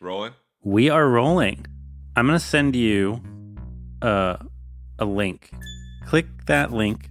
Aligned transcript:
Rolling. 0.00 0.34
We 0.62 0.90
are 0.90 1.08
rolling. 1.08 1.64
I'm 2.16 2.26
going 2.26 2.38
to 2.38 2.44
send 2.44 2.76
you 2.76 3.22
uh, 4.02 4.36
a 4.98 5.04
link. 5.04 5.50
Click 6.04 6.26
that 6.46 6.70
link. 6.70 7.08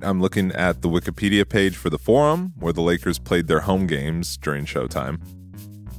I'm 0.00 0.20
looking 0.20 0.52
at 0.52 0.82
the 0.82 0.88
Wikipedia 0.88 1.48
page 1.48 1.76
for 1.76 1.90
the 1.90 1.98
forum 1.98 2.52
where 2.58 2.72
the 2.72 2.82
Lakers 2.82 3.18
played 3.18 3.48
their 3.48 3.60
home 3.60 3.86
games 3.86 4.36
during 4.36 4.64
Showtime. 4.64 5.20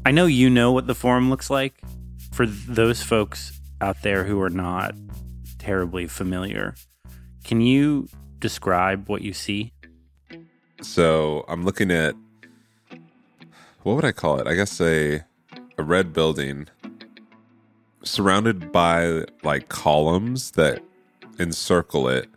I 0.05 0.11
know 0.11 0.25
you 0.25 0.49
know 0.49 0.71
what 0.71 0.87
the 0.87 0.95
forum 0.95 1.29
looks 1.29 1.49
like. 1.49 1.81
For 2.31 2.45
those 2.45 3.03
folks 3.03 3.59
out 3.81 4.01
there 4.01 4.23
who 4.23 4.41
are 4.41 4.49
not 4.49 4.95
terribly 5.59 6.07
familiar, 6.07 6.75
can 7.43 7.59
you 7.59 8.07
describe 8.39 9.09
what 9.09 9.21
you 9.21 9.33
see? 9.33 9.73
So 10.81 11.45
I'm 11.47 11.65
looking 11.65 11.91
at 11.91 12.15
what 13.83 13.95
would 13.95 14.05
I 14.05 14.13
call 14.13 14.39
it? 14.39 14.47
I 14.47 14.55
guess 14.55 14.79
a 14.79 15.25
a 15.77 15.83
red 15.83 16.13
building 16.13 16.67
surrounded 18.03 18.71
by 18.71 19.25
like 19.43 19.69
columns 19.69 20.51
that 20.51 20.83
encircle 21.39 22.07
it, 22.07 22.29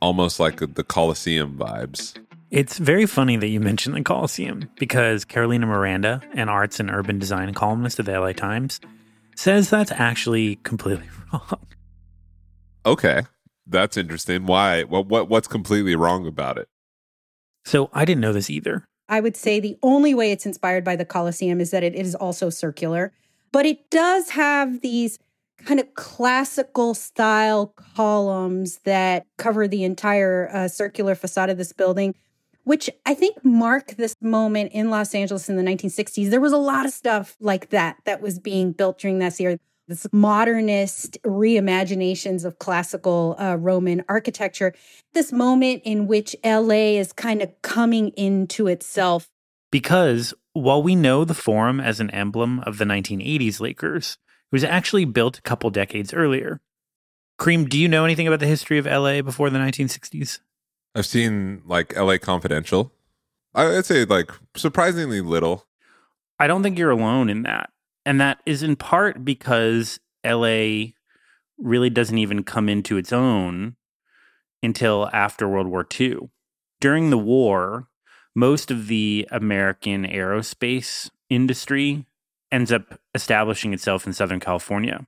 almost 0.00 0.40
like 0.40 0.60
the 0.74 0.84
Colosseum 0.84 1.56
vibes. 1.56 2.16
It's 2.50 2.78
very 2.78 3.06
funny 3.06 3.36
that 3.36 3.46
you 3.46 3.60
mentioned 3.60 3.94
the 3.94 4.02
Coliseum 4.02 4.68
because 4.76 5.24
Carolina 5.24 5.66
Miranda, 5.66 6.20
an 6.32 6.48
arts 6.48 6.80
and 6.80 6.90
urban 6.90 7.18
design 7.18 7.54
columnist 7.54 8.00
at 8.00 8.06
the 8.06 8.18
LA 8.18 8.32
Times, 8.32 8.80
says 9.36 9.70
that's 9.70 9.92
actually 9.92 10.56
completely 10.56 11.08
wrong. 11.32 11.66
Okay, 12.84 13.22
that's 13.66 13.96
interesting. 13.96 14.46
Why? 14.46 14.82
What? 14.82 15.06
What? 15.06 15.28
What's 15.28 15.46
completely 15.46 15.94
wrong 15.94 16.26
about 16.26 16.58
it? 16.58 16.68
So 17.64 17.90
I 17.92 18.04
didn't 18.04 18.20
know 18.22 18.32
this 18.32 18.50
either. 18.50 18.84
I 19.10 19.20
would 19.20 19.36
say 19.36 19.58
the 19.58 19.76
only 19.82 20.14
way 20.14 20.30
it's 20.30 20.46
inspired 20.46 20.84
by 20.84 20.96
the 20.96 21.04
Colosseum 21.04 21.60
is 21.60 21.72
that 21.72 21.82
it 21.82 21.94
is 21.94 22.14
also 22.14 22.48
circular, 22.48 23.12
but 23.52 23.66
it 23.66 23.90
does 23.90 24.30
have 24.30 24.80
these 24.80 25.18
kind 25.64 25.80
of 25.80 25.94
classical 25.94 26.94
style 26.94 27.74
columns 27.96 28.78
that 28.84 29.26
cover 29.36 29.66
the 29.68 29.84
entire 29.84 30.48
uh, 30.52 30.68
circular 30.68 31.16
facade 31.16 31.50
of 31.50 31.58
this 31.58 31.72
building, 31.72 32.14
which 32.64 32.88
I 33.04 33.14
think 33.14 33.44
mark 33.44 33.96
this 33.96 34.14
moment 34.22 34.72
in 34.72 34.90
Los 34.90 35.14
Angeles 35.14 35.48
in 35.48 35.56
the 35.56 35.62
1960s. 35.62 36.30
There 36.30 36.40
was 36.40 36.52
a 36.52 36.56
lot 36.56 36.86
of 36.86 36.92
stuff 36.92 37.36
like 37.40 37.70
that 37.70 37.96
that 38.04 38.22
was 38.22 38.38
being 38.38 38.70
built 38.72 38.98
during 38.98 39.18
that 39.18 39.38
year. 39.40 39.58
This 39.90 40.06
modernist 40.12 41.20
reimaginations 41.24 42.44
of 42.44 42.60
classical 42.60 43.34
uh, 43.40 43.56
Roman 43.56 44.04
architecture. 44.08 44.72
This 45.14 45.32
moment 45.32 45.82
in 45.84 46.06
which 46.06 46.36
LA 46.44 46.94
is 46.94 47.12
kind 47.12 47.42
of 47.42 47.50
coming 47.62 48.10
into 48.10 48.68
itself. 48.68 49.28
Because 49.72 50.32
while 50.52 50.80
we 50.80 50.94
know 50.94 51.24
the 51.24 51.34
Forum 51.34 51.80
as 51.80 51.98
an 51.98 52.08
emblem 52.10 52.60
of 52.60 52.78
the 52.78 52.84
1980s 52.84 53.58
Lakers, 53.58 54.16
it 54.52 54.54
was 54.54 54.62
actually 54.62 55.06
built 55.06 55.38
a 55.38 55.42
couple 55.42 55.70
decades 55.70 56.14
earlier. 56.14 56.60
Kareem, 57.40 57.68
do 57.68 57.76
you 57.76 57.88
know 57.88 58.04
anything 58.04 58.28
about 58.28 58.38
the 58.38 58.46
history 58.46 58.78
of 58.78 58.86
LA 58.86 59.22
before 59.22 59.50
the 59.50 59.58
1960s? 59.58 60.38
I've 60.94 61.06
seen 61.06 61.62
like 61.66 61.96
LA 61.96 62.18
Confidential. 62.18 62.92
I'd 63.56 63.86
say 63.86 64.04
like 64.04 64.30
surprisingly 64.54 65.20
little. 65.20 65.66
I 66.38 66.46
don't 66.46 66.62
think 66.62 66.78
you're 66.78 66.90
alone 66.90 67.28
in 67.28 67.42
that. 67.42 67.70
And 68.04 68.20
that 68.20 68.40
is 68.46 68.62
in 68.62 68.76
part 68.76 69.24
because 69.24 70.00
LA 70.24 70.92
really 71.58 71.90
doesn't 71.90 72.18
even 72.18 72.42
come 72.42 72.68
into 72.68 72.96
its 72.96 73.12
own 73.12 73.76
until 74.62 75.08
after 75.12 75.48
World 75.48 75.66
War 75.66 75.86
II. 75.98 76.30
During 76.80 77.10
the 77.10 77.18
war, 77.18 77.88
most 78.34 78.70
of 78.70 78.86
the 78.86 79.28
American 79.30 80.04
aerospace 80.04 81.10
industry 81.28 82.06
ends 82.50 82.72
up 82.72 82.98
establishing 83.14 83.72
itself 83.72 84.06
in 84.06 84.12
Southern 84.12 84.40
California. 84.40 85.06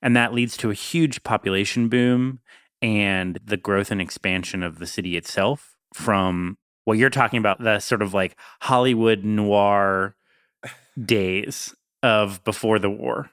And 0.00 0.14
that 0.16 0.34
leads 0.34 0.56
to 0.58 0.70
a 0.70 0.74
huge 0.74 1.22
population 1.22 1.88
boom 1.88 2.40
and 2.80 3.38
the 3.44 3.56
growth 3.56 3.90
and 3.90 4.00
expansion 4.00 4.62
of 4.62 4.78
the 4.78 4.86
city 4.86 5.16
itself 5.16 5.76
from 5.92 6.58
what 6.84 6.98
you're 6.98 7.10
talking 7.10 7.38
about, 7.38 7.60
the 7.60 7.80
sort 7.80 8.02
of 8.02 8.14
like 8.14 8.36
Hollywood 8.60 9.24
noir 9.24 10.14
days 11.04 11.74
of 12.02 12.42
before 12.44 12.78
the 12.78 12.90
war 12.90 13.30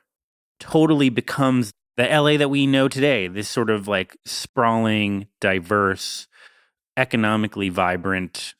totally 0.59 1.09
becomes 1.09 1.71
the 1.97 2.07
LA 2.07 2.37
that 2.37 2.49
we 2.49 2.67
know 2.67 2.87
today. 2.87 3.27
This 3.27 3.49
sort 3.49 3.69
of 3.69 3.87
like 3.87 4.17
sprawling, 4.25 5.27
diverse, 5.39 6.27
economically 6.97 7.69
vibrant, 7.69 8.55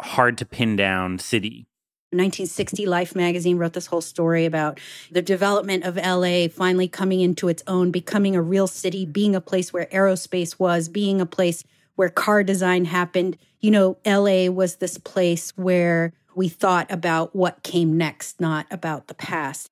hard 0.00 0.38
to 0.38 0.44
pin 0.44 0.76
down 0.76 1.18
city. 1.18 1.66
1960 2.10 2.86
Life 2.86 3.16
magazine 3.16 3.58
wrote 3.58 3.72
this 3.72 3.86
whole 3.86 4.00
story 4.00 4.44
about 4.44 4.78
the 5.10 5.22
development 5.22 5.82
of 5.82 5.96
LA 5.96 6.46
finally 6.46 6.86
coming 6.86 7.20
into 7.20 7.48
its 7.48 7.62
own, 7.66 7.90
becoming 7.90 8.36
a 8.36 8.42
real 8.42 8.68
city, 8.68 9.04
being 9.04 9.34
a 9.34 9.40
place 9.40 9.72
where 9.72 9.86
aerospace 9.86 10.58
was, 10.58 10.88
being 10.88 11.20
a 11.20 11.26
place 11.26 11.64
where 11.96 12.08
car 12.08 12.44
design 12.44 12.84
happened. 12.84 13.36
You 13.60 13.72
know, 13.72 13.96
LA 14.06 14.46
was 14.48 14.76
this 14.76 14.96
place 14.96 15.50
where 15.56 16.12
we 16.36 16.48
thought 16.48 16.90
about 16.90 17.34
what 17.34 17.62
came 17.62 17.96
next, 17.96 18.40
not 18.40 18.66
about 18.70 19.06
the 19.06 19.14
past. 19.14 19.70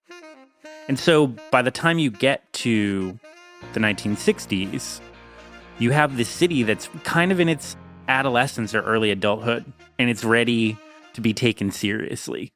And 0.88 0.98
so 0.98 1.28
by 1.50 1.62
the 1.62 1.70
time 1.70 1.98
you 1.98 2.10
get 2.10 2.52
to 2.54 3.18
the 3.72 3.80
1960s, 3.80 5.00
you 5.78 5.90
have 5.90 6.16
this 6.16 6.28
city 6.28 6.62
that's 6.62 6.88
kind 7.04 7.32
of 7.32 7.40
in 7.40 7.48
its 7.48 7.76
adolescence 8.08 8.74
or 8.74 8.82
early 8.82 9.10
adulthood, 9.10 9.64
and 9.98 10.10
it's 10.10 10.24
ready 10.24 10.76
to 11.14 11.20
be 11.20 11.32
taken 11.32 11.70
seriously. 11.70 12.52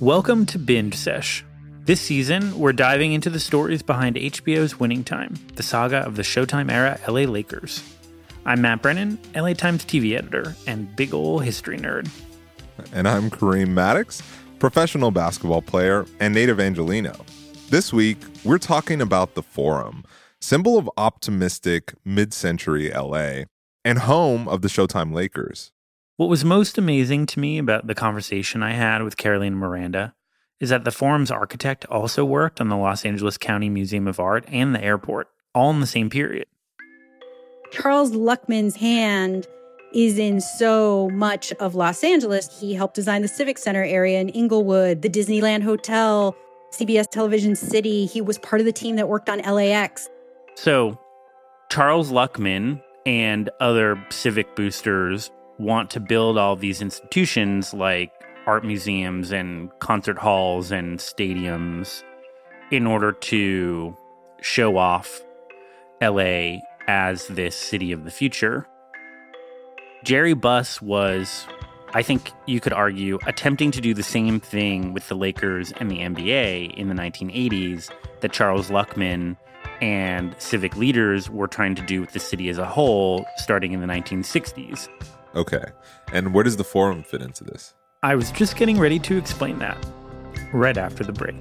Welcome 0.00 0.46
to 0.46 0.58
Binge 0.58 0.94
Sesh. 0.94 1.44
This 1.84 2.00
season, 2.00 2.58
we're 2.58 2.72
diving 2.72 3.12
into 3.12 3.30
the 3.30 3.38
stories 3.38 3.82
behind 3.82 4.16
HBO's 4.16 4.80
Winning 4.80 5.04
Time, 5.04 5.34
the 5.54 5.62
saga 5.62 5.98
of 5.98 6.16
the 6.16 6.22
Showtime 6.22 6.70
era 6.70 6.98
LA 7.06 7.30
Lakers. 7.30 7.82
I'm 8.46 8.60
Matt 8.60 8.80
Brennan, 8.80 9.18
LA 9.34 9.54
Times 9.54 9.84
TV 9.84 10.16
editor 10.16 10.54
and 10.68 10.94
big 10.94 11.12
ol' 11.12 11.40
history 11.40 11.78
nerd. 11.78 12.08
And 12.92 13.08
I'm 13.08 13.28
Kareem 13.28 13.70
Maddox, 13.70 14.22
professional 14.60 15.10
basketball 15.10 15.62
player 15.62 16.06
and 16.20 16.32
native 16.32 16.60
Angelino. 16.60 17.16
This 17.70 17.92
week, 17.92 18.18
we're 18.44 18.58
talking 18.58 19.00
about 19.00 19.34
the 19.34 19.42
Forum, 19.42 20.04
symbol 20.40 20.78
of 20.78 20.88
optimistic 20.96 21.94
mid 22.04 22.32
century 22.32 22.88
LA 22.92 23.46
and 23.84 23.98
home 23.98 24.46
of 24.46 24.62
the 24.62 24.68
Showtime 24.68 25.12
Lakers. 25.12 25.72
What 26.16 26.28
was 26.28 26.44
most 26.44 26.78
amazing 26.78 27.26
to 27.26 27.40
me 27.40 27.58
about 27.58 27.88
the 27.88 27.96
conversation 27.96 28.62
I 28.62 28.74
had 28.74 29.02
with 29.02 29.16
Carolina 29.16 29.56
Miranda 29.56 30.14
is 30.60 30.68
that 30.68 30.84
the 30.84 30.92
Forum's 30.92 31.32
architect 31.32 31.84
also 31.86 32.24
worked 32.24 32.60
on 32.60 32.68
the 32.68 32.76
Los 32.76 33.04
Angeles 33.04 33.38
County 33.38 33.68
Museum 33.68 34.06
of 34.06 34.20
Art 34.20 34.44
and 34.46 34.72
the 34.72 34.84
airport, 34.84 35.30
all 35.52 35.70
in 35.70 35.80
the 35.80 35.86
same 35.88 36.08
period. 36.08 36.46
Charles 37.70 38.12
Luckman's 38.12 38.76
hand 38.76 39.46
is 39.92 40.18
in 40.18 40.40
so 40.40 41.08
much 41.10 41.52
of 41.54 41.74
Los 41.74 42.04
Angeles. 42.04 42.60
He 42.60 42.74
helped 42.74 42.94
design 42.94 43.22
the 43.22 43.28
Civic 43.28 43.58
Center 43.58 43.82
area 43.82 44.20
in 44.20 44.28
Inglewood, 44.30 45.02
the 45.02 45.08
Disneyland 45.08 45.62
Hotel, 45.62 46.36
CBS 46.72 47.08
Television 47.10 47.56
City. 47.56 48.06
He 48.06 48.20
was 48.20 48.38
part 48.38 48.60
of 48.60 48.66
the 48.66 48.72
team 48.72 48.96
that 48.96 49.08
worked 49.08 49.28
on 49.28 49.38
LAX. 49.38 50.08
So, 50.54 50.98
Charles 51.70 52.10
Luckman 52.10 52.82
and 53.04 53.50
other 53.60 54.02
civic 54.10 54.54
boosters 54.56 55.30
want 55.58 55.90
to 55.90 56.00
build 56.00 56.36
all 56.36 56.56
these 56.56 56.82
institutions 56.82 57.72
like 57.72 58.12
art 58.46 58.64
museums 58.64 59.32
and 59.32 59.70
concert 59.78 60.18
halls 60.18 60.70
and 60.70 60.98
stadiums 60.98 62.02
in 62.70 62.86
order 62.86 63.12
to 63.12 63.96
show 64.40 64.76
off 64.76 65.22
LA 66.02 66.58
as 66.88 67.26
this 67.28 67.56
city 67.56 67.92
of 67.92 68.04
the 68.04 68.10
future. 68.10 68.66
Jerry 70.04 70.34
Buss 70.34 70.80
was, 70.80 71.46
I 71.92 72.02
think 72.02 72.30
you 72.46 72.60
could 72.60 72.72
argue, 72.72 73.18
attempting 73.26 73.70
to 73.72 73.80
do 73.80 73.94
the 73.94 74.02
same 74.02 74.40
thing 74.40 74.92
with 74.92 75.08
the 75.08 75.14
Lakers 75.14 75.72
and 75.72 75.90
the 75.90 75.98
NBA 75.98 76.74
in 76.74 76.88
the 76.88 76.94
1980s 76.94 77.90
that 78.20 78.32
Charles 78.32 78.70
Luckman 78.70 79.36
and 79.80 80.34
civic 80.38 80.76
leaders 80.76 81.28
were 81.28 81.48
trying 81.48 81.74
to 81.74 81.82
do 81.82 82.00
with 82.00 82.12
the 82.12 82.20
city 82.20 82.48
as 82.48 82.58
a 82.58 82.64
whole 82.64 83.26
starting 83.36 83.72
in 83.72 83.80
the 83.80 83.86
1960s. 83.86 84.88
Okay. 85.34 85.64
And 86.12 86.32
where 86.32 86.44
does 86.44 86.56
the 86.56 86.64
forum 86.64 87.02
fit 87.02 87.20
into 87.20 87.44
this? 87.44 87.74
I 88.02 88.14
was 88.14 88.30
just 88.30 88.56
getting 88.56 88.78
ready 88.78 88.98
to 89.00 89.16
explain 89.16 89.58
that 89.58 89.76
right 90.52 90.78
after 90.78 91.02
the 91.02 91.12
break. 91.12 91.36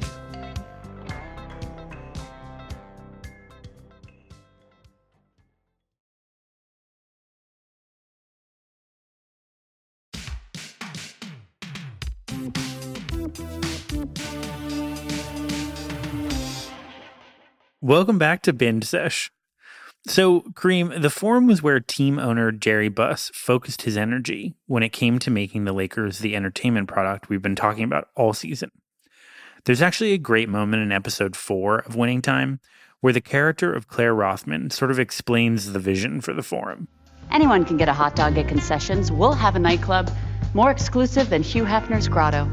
Welcome 17.86 18.18
back 18.18 18.42
to 18.42 18.52
Binge 18.52 18.84
Sesh. 18.84 19.32
So, 20.08 20.42
Kareem, 20.56 21.04
the 21.04 21.12
forum 21.12 21.46
was 21.46 21.62
where 21.62 21.80
team 21.80 22.18
owner 22.18 22.52
Jerry 22.52 22.90
Buss 22.90 23.30
focused 23.36 23.84
his 23.84 23.96
energy 23.96 24.56
when 24.66 24.82
it 24.82 24.90
came 24.90 25.20
to 25.20 25.30
making 25.30 25.66
the 25.66 25.72
Lakers 25.72 26.18
the 26.18 26.36
entertainment 26.36 26.88
product 26.88 27.30
we've 27.30 27.44
been 27.44 27.56
talking 27.56 27.84
about 27.84 28.08
all 28.16 28.34
season. 28.34 28.72
There's 29.66 29.84
actually 29.84 30.14
a 30.14 30.18
great 30.18 30.50
moment 30.50 30.82
in 30.82 30.92
episode 30.92 31.36
four 31.36 31.78
of 31.78 31.96
Winning 31.96 32.24
Time 32.24 32.60
where 33.02 33.14
the 33.14 33.22
character 33.22 33.72
of 33.72 33.88
Claire 33.88 34.16
Rothman 34.16 34.72
sort 34.72 34.90
of 34.90 34.98
explains 34.98 35.72
the 35.72 35.78
vision 35.78 36.22
for 36.22 36.34
the 36.34 36.42
forum. 36.42 36.88
Anyone 37.30 37.66
can 37.66 37.78
get 37.78 37.88
a 37.88 37.94
hot 37.94 38.16
dog 38.16 38.36
at 38.40 38.48
concessions. 38.48 39.12
We'll 39.12 39.34
have 39.34 39.56
a 39.56 39.60
nightclub 39.60 40.10
more 40.56 40.72
exclusive 40.72 41.30
than 41.30 41.44
Hugh 41.44 41.66
Hefner's 41.66 42.08
grotto. 42.08 42.50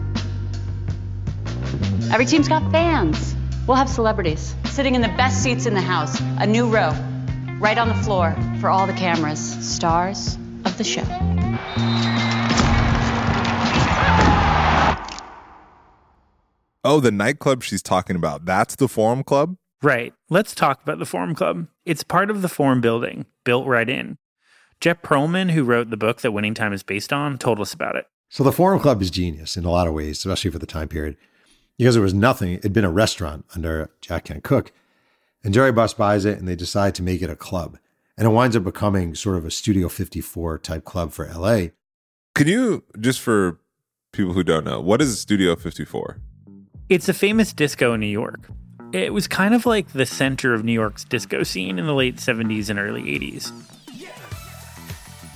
Every 2.13 2.27
team's 2.27 2.49
got 2.49 2.71
fans. 2.71 3.35
We'll 3.69 3.77
have 3.77 3.89
celebrities 3.89 4.57
sitting 4.65 4.97
in 4.97 5.03
the 5.03 5.09
best 5.09 5.41
seats 5.41 5.67
in 5.67 5.75
the 5.75 5.81
house, 5.81 6.21
a 6.39 6.47
new 6.47 6.69
row, 6.69 6.93
right 7.61 7.79
on 7.79 7.87
the 7.87 7.95
floor 7.95 8.37
for 8.61 8.69
all 8.69 8.89
the 8.89 8.93
cameras, 8.93 9.39
stars 9.39 10.37
of 10.65 10.77
the 10.79 10.85
show. 10.85 11.05
Oh, 16.85 16.99
the 16.99 17.13
nightclub 17.13 17.63
she's 17.63 17.83
talking 17.83 18.17
about. 18.17 18.45
That's 18.45 18.75
the 18.75 18.89
Forum 18.89 19.23
Club? 19.23 19.57
Right. 19.81 20.13
Let's 20.29 20.57
talk 20.57 20.83
about 20.83 20.99
the 20.99 21.07
Forum 21.07 21.37
Club. 21.37 21.69
It's 21.85 22.03
part 22.03 22.31
of 22.31 22.43
the 22.43 22.49
Forum 22.49 22.81
building, 22.81 23.27
built 23.45 23.69
right 23.69 23.89
in. 23.89 24.19
Jeff 24.81 25.03
Pearlman, 25.03 25.53
who 25.53 25.63
wrote 25.63 25.91
the 25.91 25.97
book 25.97 26.23
that 26.23 26.33
Winning 26.33 26.55
Time 26.55 26.73
is 26.73 26.83
based 26.83 27.13
on, 27.13 27.39
told 27.39 27.61
us 27.61 27.73
about 27.73 27.95
it. 27.95 28.07
So 28.29 28.43
the 28.43 28.51
Forum 28.51 28.81
Club 28.81 29.01
is 29.01 29.11
genius 29.11 29.57
in 29.57 29.65
a 29.65 29.71
lot 29.71 29.87
of 29.87 29.95
ways, 29.95 30.19
especially 30.19 30.51
for 30.51 30.59
the 30.59 30.67
time 30.67 30.89
period, 30.89 31.17
because 31.79 31.95
there 31.95 32.03
was 32.03 32.15
nothing. 32.15 32.55
It'd 32.55 32.73
been 32.73 32.85
a 32.85 32.91
restaurant 32.91 33.45
under 33.55 33.91
Jack 34.01 34.25
Kent 34.25 34.45
Cooke, 34.45 34.73
and 35.45 35.55
Jerry 35.55 35.73
Buss 35.73 35.95
buys 35.95 36.25
it, 36.25 36.39
and 36.39 36.47
they 36.47 36.57
decide 36.57 36.95
to 36.97 37.03
make 37.03 37.23
it 37.23 37.31
a 37.31 37.37
club, 37.37 37.79
and 38.17 38.27
it 38.27 38.31
winds 38.31 38.57
up 38.57 38.65
becoming 38.65 39.15
sort 39.15 39.37
of 39.37 39.45
a 39.45 39.51
Studio 39.51 39.89
54 39.89 40.59
type 40.59 40.85
club 40.85 41.13
for 41.13 41.27
LA. 41.27 41.69
Can 42.35 42.49
you 42.49 42.85
just 42.99 43.21
for 43.21 43.59
people 44.13 44.33
who 44.33 44.43
don't 44.43 44.65
know, 44.65 44.81
what 44.81 45.01
is 45.01 45.21
Studio 45.21 45.57
54? 45.57 46.19
It's 46.89 47.09
a 47.09 47.15
famous 47.15 47.53
disco 47.53 47.95
in 47.95 48.01
New 48.01 48.07
York. 48.07 48.41
It 48.93 49.15
was 49.15 49.27
kind 49.27 49.55
of 49.55 49.65
like 49.65 49.93
the 49.93 50.05
center 50.05 50.53
of 50.53 50.65
New 50.65 50.73
York's 50.73 51.05
disco 51.05 51.43
scene 51.43 51.79
in 51.79 51.87
the 51.87 51.95
late 51.95 52.17
70s 52.17 52.69
and 52.69 52.79
early 52.79 53.03
80s 53.05 53.51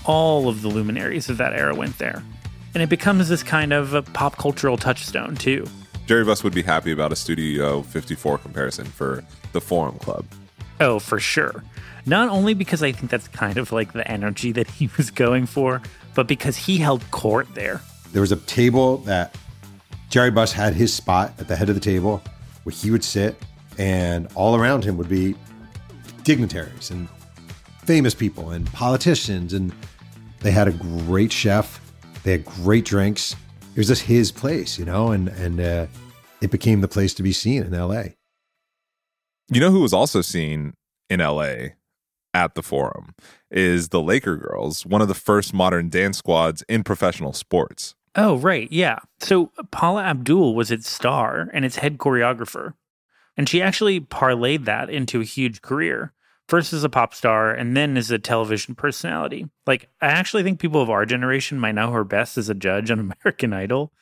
all 0.06 0.48
of 0.48 0.62
the 0.62 0.68
luminaries 0.68 1.28
of 1.28 1.36
that 1.38 1.52
era 1.52 1.74
went 1.74 1.98
there. 1.98 2.22
And 2.74 2.82
it 2.82 2.88
becomes 2.88 3.28
this 3.28 3.42
kind 3.42 3.72
of 3.72 3.94
a 3.94 4.02
pop 4.02 4.36
cultural 4.36 4.76
touchstone, 4.76 5.34
too. 5.34 5.66
Jerry 6.06 6.25
Buss 6.25 6.44
would 6.44 6.55
be 6.55 6.62
happy 6.62 6.93
about 6.93 7.12
a 7.12 7.17
Studio 7.17 7.82
54 7.82 8.38
comparison 8.38 8.85
for 8.85 9.25
the 9.53 9.61
Forum 9.61 9.99
Club. 9.99 10.25
Oh, 10.81 10.99
for 10.99 11.19
sure. 11.19 11.64
Not 12.05 12.29
only 12.29 12.55
because 12.55 12.82
I 12.82 12.93
think 12.93 13.11
that's 13.11 13.29
kind 13.29 13.58
of 13.58 13.73
like 13.73 13.93
the 13.93 14.08
energy 14.08 14.53
that 14.53 14.70
he 14.70 14.88
was 14.97 15.11
going 15.11 15.47
for, 15.47 15.82
but 16.14 16.29
because 16.29 16.56
he 16.56 16.79
held 16.79 17.08
court 17.11 17.49
there. 17.55 17.81
There 18.12 18.20
was 18.20 18.32
a 18.32 18.37
table 18.37 18.99
that 18.99 19.37
Jerry 20.08 20.31
Buss 20.31 20.53
had 20.53 20.75
his 20.75 20.94
spot 20.94 21.32
at 21.38 21.49
the 21.49 21.56
head 21.56 21.69
of 21.69 21.75
the 21.75 21.81
table 21.81 22.23
where 22.62 22.73
he 22.73 22.91
would 22.91 23.03
sit, 23.03 23.37
and 23.76 24.29
all 24.35 24.55
around 24.55 24.85
him 24.85 24.97
would 24.97 25.08
be 25.08 25.35
dignitaries 26.23 26.91
and 26.91 27.08
famous 27.85 28.14
people 28.14 28.50
and 28.50 28.67
politicians 28.73 29.53
and 29.53 29.73
they 30.41 30.50
had 30.50 30.69
a 30.69 30.73
great 30.73 31.32
chef. 31.32 31.81
They 32.23 32.32
had 32.32 32.44
great 32.44 32.85
drinks. 32.85 33.37
It 33.76 33.81
was 33.81 33.88
just 33.88 34.05
his 34.05 34.32
place, 34.32 34.78
you 34.78 34.87
know, 34.87 35.12
and 35.12 35.28
and 35.28 35.61
uh, 35.61 35.87
it 36.40 36.50
became 36.50 36.81
the 36.81 36.88
place 36.88 37.12
to 37.12 37.23
be 37.23 37.32
seen 37.32 37.62
in 37.62 37.75
L.A. 37.75 38.17
You 39.52 39.61
know 39.61 39.70
who 39.70 39.82
was 39.82 39.93
also 39.93 40.23
seen 40.23 40.73
in 41.11 41.20
L.A. 41.20 41.75
at 42.32 42.55
the 42.55 42.62
Forum 42.62 43.14
is 43.50 43.90
the 43.90 44.00
Laker 44.00 44.37
Girls, 44.37 44.87
one 44.87 45.02
of 45.02 45.08
the 45.08 45.14
first 45.14 45.52
modern 45.52 45.90
dance 45.90 46.17
squads 46.17 46.64
in 46.70 46.84
professional 46.84 47.34
sports. 47.34 47.94
Oh, 48.14 48.38
right, 48.38 48.73
yeah. 48.73 49.00
So 49.20 49.52
Paula 49.70 50.05
Abdul 50.05 50.55
was 50.55 50.70
its 50.70 50.88
star 50.88 51.50
and 51.52 51.62
its 51.67 51.76
head 51.76 51.99
choreographer, 51.99 52.72
and 53.37 53.46
she 53.46 53.61
actually 53.61 54.00
parlayed 54.00 54.64
that 54.64 54.88
into 54.88 55.20
a 55.20 55.25
huge 55.25 55.61
career 55.61 56.14
first 56.48 56.72
as 56.72 56.84
a 56.84 56.88
pop 56.88 57.14
star 57.14 57.52
and 57.52 57.76
then 57.76 57.96
as 57.96 58.10
a 58.10 58.19
television 58.19 58.75
personality. 58.75 59.48
Like, 59.66 59.88
I 60.00 60.06
actually 60.06 60.43
think 60.43 60.60
people 60.60 60.81
of 60.81 60.90
our 60.90 61.06
generation 61.06 61.58
might 61.58 61.75
know 61.75 61.90
her 61.90 62.04
best 62.04 62.38
as 62.38 62.48
a 62.48 62.54
judge 62.54 62.90
on 62.90 62.98
American 63.25 63.52
Idol. 63.52 63.93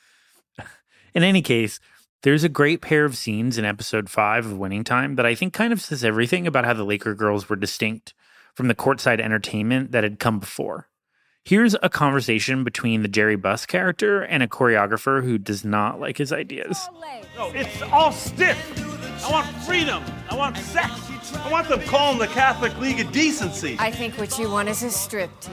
in 1.14 1.22
any 1.22 1.42
case, 1.42 1.80
there's 2.22 2.44
a 2.44 2.48
great 2.48 2.80
pair 2.80 3.04
of 3.04 3.16
scenes 3.16 3.58
in 3.58 3.64
episode 3.64 4.08
five 4.08 4.46
of 4.46 4.56
Winning 4.56 4.84
Time 4.84 5.16
that 5.16 5.26
I 5.26 5.34
think 5.34 5.52
kind 5.52 5.72
of 5.72 5.80
says 5.80 6.04
everything 6.04 6.46
about 6.46 6.64
how 6.64 6.72
the 6.72 6.84
Laker 6.84 7.14
girls 7.14 7.48
were 7.48 7.56
distinct 7.56 8.14
from 8.54 8.68
the 8.68 8.74
courtside 8.74 9.20
entertainment 9.20 9.92
that 9.92 10.04
had 10.04 10.18
come 10.18 10.38
before. 10.38 10.88
Here's 11.44 11.76
a 11.82 11.90
conversation 11.90 12.64
between 12.64 13.02
the 13.02 13.08
Jerry 13.08 13.36
Buss 13.36 13.66
character 13.66 14.22
and 14.22 14.42
a 14.42 14.48
choreographer 14.48 15.22
who 15.22 15.36
does 15.36 15.62
not 15.62 16.00
like 16.00 16.16
his 16.16 16.32
ideas. 16.32 16.88
No, 17.36 17.50
it's 17.52 17.82
all 17.82 18.12
stiff. 18.12 18.56
I 19.24 19.30
want 19.30 19.46
freedom. 19.62 20.04
I 20.28 20.36
want 20.36 20.54
sex. 20.58 20.92
I 21.34 21.50
want 21.50 21.66
them 21.68 21.80
calling 21.80 22.18
the 22.18 22.26
Catholic 22.26 22.78
League 22.78 23.00
of 23.00 23.10
Decency. 23.10 23.74
I 23.78 23.90
think 23.90 24.18
what 24.18 24.38
you 24.38 24.50
want 24.50 24.68
is 24.68 24.82
a 24.82 24.88
striptease. 24.88 25.50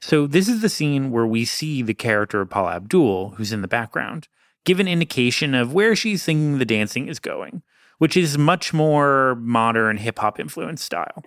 So 0.00 0.26
this 0.26 0.48
is 0.48 0.60
the 0.60 0.68
scene 0.68 1.12
where 1.12 1.26
we 1.26 1.44
see 1.44 1.80
the 1.80 1.94
character 1.94 2.40
of 2.40 2.50
Paula 2.50 2.72
Abdul, 2.72 3.34
who's 3.36 3.52
in 3.52 3.62
the 3.62 3.68
background, 3.68 4.26
give 4.64 4.80
an 4.80 4.88
indication 4.88 5.54
of 5.54 5.72
where 5.72 5.94
she's 5.94 6.24
thinking 6.24 6.58
the 6.58 6.64
dancing 6.64 7.06
is 7.06 7.20
going, 7.20 7.62
which 7.98 8.16
is 8.16 8.36
much 8.36 8.72
more 8.72 9.36
modern 9.36 9.98
hip 9.98 10.18
hop 10.18 10.40
influenced 10.40 10.84
style. 10.84 11.22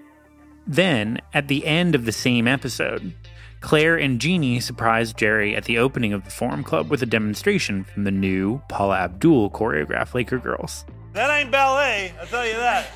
Then, 0.68 1.22
at 1.34 1.48
the 1.48 1.66
end 1.66 1.96
of 1.96 2.04
the 2.04 2.12
same 2.12 2.50
episode, 2.50 3.14
Claire 3.62 3.98
and 3.98 4.19
Jeannie 4.19 4.60
surprise 4.60 5.14
Jerry 5.14 5.56
at 5.56 5.64
the 5.64 5.78
opening 5.78 6.12
of 6.12 6.26
the 6.26 6.31
Forum 6.31 6.66
Club 6.66 6.90
with 6.90 7.02
a 7.02 7.06
demonstration 7.06 7.86
from 7.86 8.04
the 8.04 8.12
new 8.12 8.62
Paula 8.68 8.98
Abdul 8.98 9.52
choreographed 9.52 10.14
Laker 10.14 10.38
Girls. 10.38 10.84
That 11.13 11.30
ain't 11.30 11.51
ballet, 11.51 12.12
I'll 12.19 12.25
tell 12.25 12.45
you 12.45 12.54
that. 12.54 12.88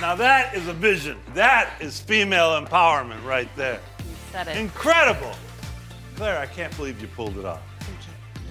now 0.00 0.16
that 0.16 0.56
is 0.56 0.66
a 0.66 0.72
vision. 0.72 1.16
That 1.34 1.70
is 1.80 2.00
female 2.00 2.60
empowerment 2.60 3.24
right 3.24 3.48
there. 3.54 3.80
You 4.00 4.14
said 4.32 4.48
it. 4.48 4.56
Incredible. 4.56 5.32
Claire, 6.16 6.38
I 6.38 6.46
can't 6.46 6.76
believe 6.76 7.00
you 7.00 7.06
pulled 7.06 7.38
it 7.38 7.44
off. 7.44 7.62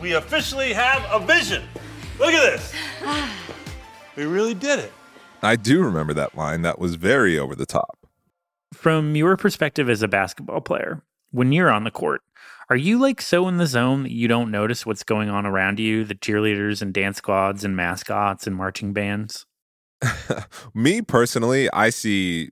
We 0.02 0.14
officially 0.14 0.72
have 0.72 1.06
a 1.12 1.26
vision. 1.26 1.64
Look 2.18 2.34
at 2.34 2.42
this. 2.42 2.74
we 4.16 4.24
really 4.24 4.54
did 4.54 4.80
it. 4.80 4.94
I 5.42 5.58
do 5.58 5.84
remember 5.84 6.14
that 6.14 6.38
line. 6.38 6.62
That 6.62 6.80
was 6.80 6.96
very 6.96 7.38
over 7.38 7.56
the 7.56 7.66
top. 7.66 8.00
From 8.74 9.18
your 9.18 9.36
perspective 9.36 9.90
as 9.90 10.02
a 10.02 10.08
basketball 10.08 10.62
player, 10.62 11.04
when 11.32 11.52
you're 11.52 11.70
on 11.70 11.84
the 11.84 11.92
court, 11.92 12.22
are 12.70 12.76
you 12.76 13.00
like 13.00 13.22
so 13.22 13.48
in 13.48 13.58
the 13.58 13.66
zone 13.66 14.04
that 14.04 14.12
you 14.12 14.28
don't 14.28 14.52
notice 14.52 14.86
what's 14.86 15.04
going 15.04 15.30
on 15.30 15.46
around 15.46 15.80
you, 15.80 16.04
the 16.04 16.16
cheerleaders 16.16 16.82
and 16.82 16.94
dance 16.94 17.18
squads 17.18 17.64
and 17.64 17.76
mascots 17.76 18.46
and 18.46 18.56
marching 18.56 18.94
bands? 18.94 19.46
me 20.74 21.02
personally, 21.02 21.68
I 21.74 21.90
see 21.90 22.52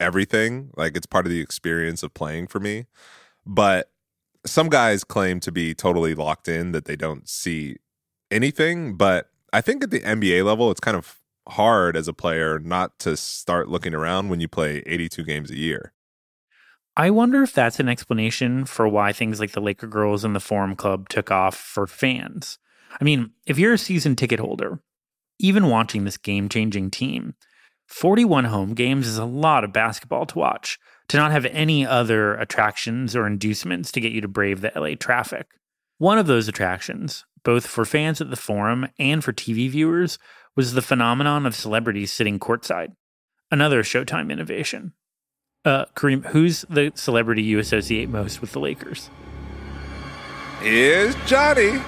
everything. 0.00 0.70
Like 0.76 0.96
it's 0.96 1.06
part 1.06 1.26
of 1.26 1.30
the 1.30 1.40
experience 1.40 2.02
of 2.02 2.14
playing 2.14 2.46
for 2.46 2.60
me. 2.60 2.86
But 3.44 3.90
some 4.46 4.68
guys 4.68 5.04
claim 5.04 5.40
to 5.40 5.52
be 5.52 5.74
totally 5.74 6.14
locked 6.14 6.48
in 6.48 6.72
that 6.72 6.86
they 6.86 6.96
don't 6.96 7.28
see 7.28 7.76
anything. 8.30 8.96
But 8.96 9.30
I 9.52 9.60
think 9.60 9.84
at 9.84 9.90
the 9.90 10.00
NBA 10.00 10.44
level, 10.44 10.70
it's 10.70 10.80
kind 10.80 10.96
of 10.96 11.20
hard 11.48 11.96
as 11.96 12.08
a 12.08 12.12
player 12.12 12.58
not 12.58 12.98
to 13.00 13.16
start 13.16 13.68
looking 13.68 13.94
around 13.94 14.28
when 14.28 14.40
you 14.40 14.48
play 14.48 14.82
82 14.86 15.24
games 15.24 15.50
a 15.50 15.56
year. 15.56 15.92
I 16.98 17.10
wonder 17.10 17.44
if 17.44 17.52
that's 17.52 17.78
an 17.78 17.88
explanation 17.88 18.64
for 18.64 18.88
why 18.88 19.12
things 19.12 19.38
like 19.38 19.52
the 19.52 19.60
Laker 19.60 19.86
Girls 19.86 20.24
and 20.24 20.34
the 20.34 20.40
Forum 20.40 20.74
Club 20.74 21.08
took 21.08 21.30
off 21.30 21.54
for 21.54 21.86
fans. 21.86 22.58
I 23.00 23.04
mean, 23.04 23.30
if 23.46 23.56
you're 23.56 23.74
a 23.74 23.78
season 23.78 24.16
ticket 24.16 24.40
holder, 24.40 24.80
even 25.38 25.68
watching 25.68 26.02
this 26.02 26.16
game 26.16 26.48
changing 26.48 26.90
team, 26.90 27.34
41 27.86 28.46
home 28.46 28.74
games 28.74 29.06
is 29.06 29.16
a 29.16 29.24
lot 29.24 29.62
of 29.62 29.72
basketball 29.72 30.26
to 30.26 30.38
watch, 30.40 30.76
to 31.06 31.16
not 31.16 31.30
have 31.30 31.46
any 31.46 31.86
other 31.86 32.34
attractions 32.34 33.14
or 33.14 33.28
inducements 33.28 33.92
to 33.92 34.00
get 34.00 34.10
you 34.10 34.20
to 34.20 34.26
brave 34.26 34.60
the 34.60 34.72
LA 34.74 34.96
traffic. 34.98 35.46
One 35.98 36.18
of 36.18 36.26
those 36.26 36.48
attractions, 36.48 37.24
both 37.44 37.64
for 37.64 37.84
fans 37.84 38.20
at 38.20 38.30
the 38.30 38.36
Forum 38.36 38.88
and 38.98 39.22
for 39.22 39.32
TV 39.32 39.70
viewers, 39.70 40.18
was 40.56 40.74
the 40.74 40.82
phenomenon 40.82 41.46
of 41.46 41.54
celebrities 41.54 42.10
sitting 42.10 42.40
courtside, 42.40 42.96
another 43.52 43.84
Showtime 43.84 44.32
innovation. 44.32 44.94
Uh, 45.68 45.84
Kareem, 45.94 46.24
who's 46.28 46.64
the 46.70 46.90
celebrity 46.94 47.42
you 47.42 47.58
associate 47.58 48.08
most 48.08 48.40
with 48.40 48.52
the 48.52 48.58
Lakers? 48.58 49.10
Is 50.62 51.14
Johnny. 51.26 51.82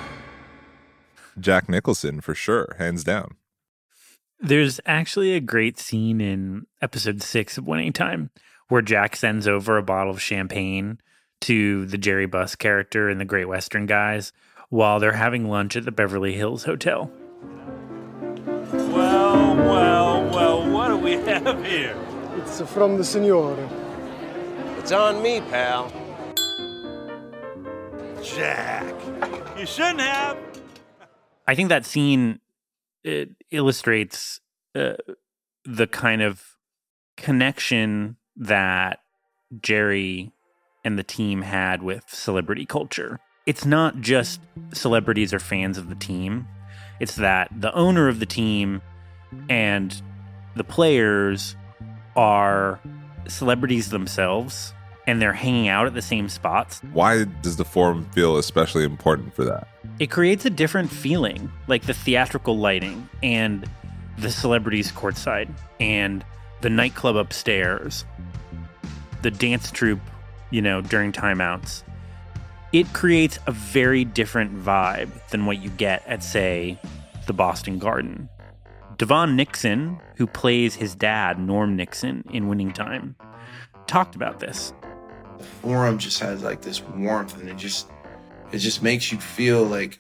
Jack 1.39 1.67
Nicholson 1.67 2.21
for 2.21 2.35
sure, 2.35 2.77
hands 2.77 3.05
down. 3.05 3.37
There's 4.39 4.81
actually 4.85 5.33
a 5.33 5.41
great 5.41 5.79
scene 5.79 6.21
in 6.21 6.67
episode 6.83 7.23
six 7.23 7.57
of 7.57 7.67
Winning 7.67 7.95
Time 7.95 8.29
where 8.69 8.83
Jack 8.83 9.17
sends 9.17 9.49
over 9.49 9.79
a 9.79 9.83
bottle 9.83 10.13
of 10.13 10.21
champagne 10.21 11.01
to 11.41 11.87
the 11.87 11.97
Jerry 11.97 12.27
Buss 12.27 12.57
character 12.57 13.09
and 13.09 13.19
the 13.19 13.25
Great 13.25 13.47
Western 13.47 13.87
guys 13.87 14.31
while 14.69 15.01
they're 15.01 15.13
having 15.13 15.49
lunch 15.49 15.75
at 15.75 15.87
the 15.87 15.91
Beverly 15.91 16.35
Hills 16.35 16.65
Hotel. 16.65 17.11
Well, 18.75 19.57
well, 19.57 20.29
well, 20.29 20.71
what 20.71 20.89
do 20.89 20.99
we 20.99 21.13
have 21.13 21.65
here? 21.65 21.97
It's 22.51 22.61
from 22.73 22.97
the 22.97 23.05
Signore. 23.05 23.57
It's 24.79 24.91
on 24.91 25.23
me, 25.23 25.41
pal. 25.41 25.89
Jack, 28.25 28.93
you 29.57 29.65
shouldn't 29.65 30.01
have. 30.01 30.37
I 31.47 31.55
think 31.55 31.69
that 31.69 31.87
scene 31.87 32.41
it 33.05 33.31
illustrates 33.53 34.41
uh, 34.75 34.95
the 35.65 35.87
kind 35.87 36.23
of 36.23 36.57
connection 37.17 38.17
that 38.35 38.99
Jerry 39.63 40.33
and 40.85 40.99
the 40.99 41.05
team 41.05 41.43
had 41.43 41.85
with 41.85 42.03
celebrity 42.09 42.67
culture. 42.67 43.21
It's 43.47 43.65
not 43.65 44.01
just 44.01 44.41
celebrities 44.75 45.33
or 45.33 45.39
fans 45.39 45.79
of 45.79 45.89
the 45.89 45.95
team, 45.95 46.49
it's 46.99 47.15
that 47.15 47.49
the 47.57 47.73
owner 47.77 48.09
of 48.09 48.19
the 48.19 48.27
team 48.27 48.83
and 49.49 50.03
the 50.57 50.65
players 50.65 51.55
are 52.17 52.81
celebrities 53.29 53.91
themselves 53.91 54.73
and 55.07 55.21
they're 55.21 55.33
hanging 55.33 55.69
out 55.69 55.87
at 55.87 55.95
the 55.95 56.03
same 56.03 56.29
spots. 56.29 56.81
Why 56.93 57.25
does 57.25 57.57
the 57.57 57.65
forum 57.65 58.09
feel 58.13 58.37
especially 58.37 58.85
important 58.85 59.35
for 59.35 59.45
that? 59.45 59.69
It 59.99 60.11
creates 60.11 60.45
a 60.45 60.51
different 60.51 60.91
feeling, 60.91 61.51
like 61.67 61.83
the 61.83 61.95
theatrical 61.95 62.59
lighting 62.59 63.09
and 63.23 63.69
the 64.19 64.31
celebrities 64.31 64.93
courtside 64.93 65.49
and 65.81 66.25
the 66.61 66.71
nightclub 66.71 67.17
upstairs, 67.17 68.05
the 69.23 69.31
dance 69.31 69.71
troupe, 69.71 70.01
you 70.51 70.63
know, 70.63 70.81
during 70.81 71.13
timeouts. 71.13 71.83
It 72.73 72.93
creates 72.93 73.39
a 73.47 73.53
very 73.53 74.05
different 74.05 74.57
vibe 74.63 75.11
than 75.31 75.47
what 75.47 75.61
you 75.61 75.71
get 75.71 76.07
at, 76.07 76.23
say, 76.23 76.79
the 77.27 77.33
Boston 77.33 77.79
Garden. 77.79 78.29
DeVaughn 79.01 79.35
Nixon, 79.35 79.99
who 80.17 80.27
plays 80.27 80.75
his 80.75 80.95
dad, 80.95 81.39
Norm 81.39 81.75
Nixon, 81.75 82.23
in 82.35 82.49
Winning 82.49 82.71
Time, 82.71 83.17
talked 83.87 84.15
about 84.15 84.41
this. 84.41 84.75
The 85.39 85.45
forum 85.45 85.97
just 85.97 86.21
has 86.21 86.43
like 86.43 86.61
this 86.61 86.83
warmth 86.83 87.41
and 87.41 87.49
it 87.49 87.57
just 87.57 87.89
it 88.53 88.59
just 88.59 88.83
makes 88.83 89.11
you 89.11 89.19
feel 89.19 89.65
like 89.65 89.99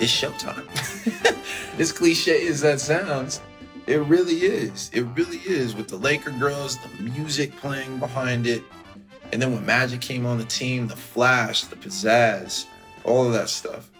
it's 0.00 0.10
showtime. 0.10 0.66
as 1.78 1.92
cliche 1.92 2.46
as 2.46 2.62
that 2.62 2.80
sounds, 2.80 3.42
it 3.86 3.98
really 3.98 4.36
is. 4.36 4.90
It 4.94 5.02
really 5.14 5.40
is 5.44 5.76
with 5.76 5.88
the 5.88 5.96
Laker 5.96 6.30
girls, 6.30 6.78
the 6.78 7.02
music 7.02 7.54
playing 7.58 7.98
behind 7.98 8.46
it. 8.46 8.62
And 9.32 9.42
then 9.42 9.52
when 9.52 9.66
Magic 9.66 10.00
came 10.00 10.24
on 10.24 10.38
the 10.38 10.46
team, 10.46 10.88
the 10.88 10.96
flash, 10.96 11.64
the 11.64 11.76
pizzazz, 11.76 12.64
all 13.04 13.26
of 13.26 13.34
that 13.34 13.50
stuff. 13.50 13.90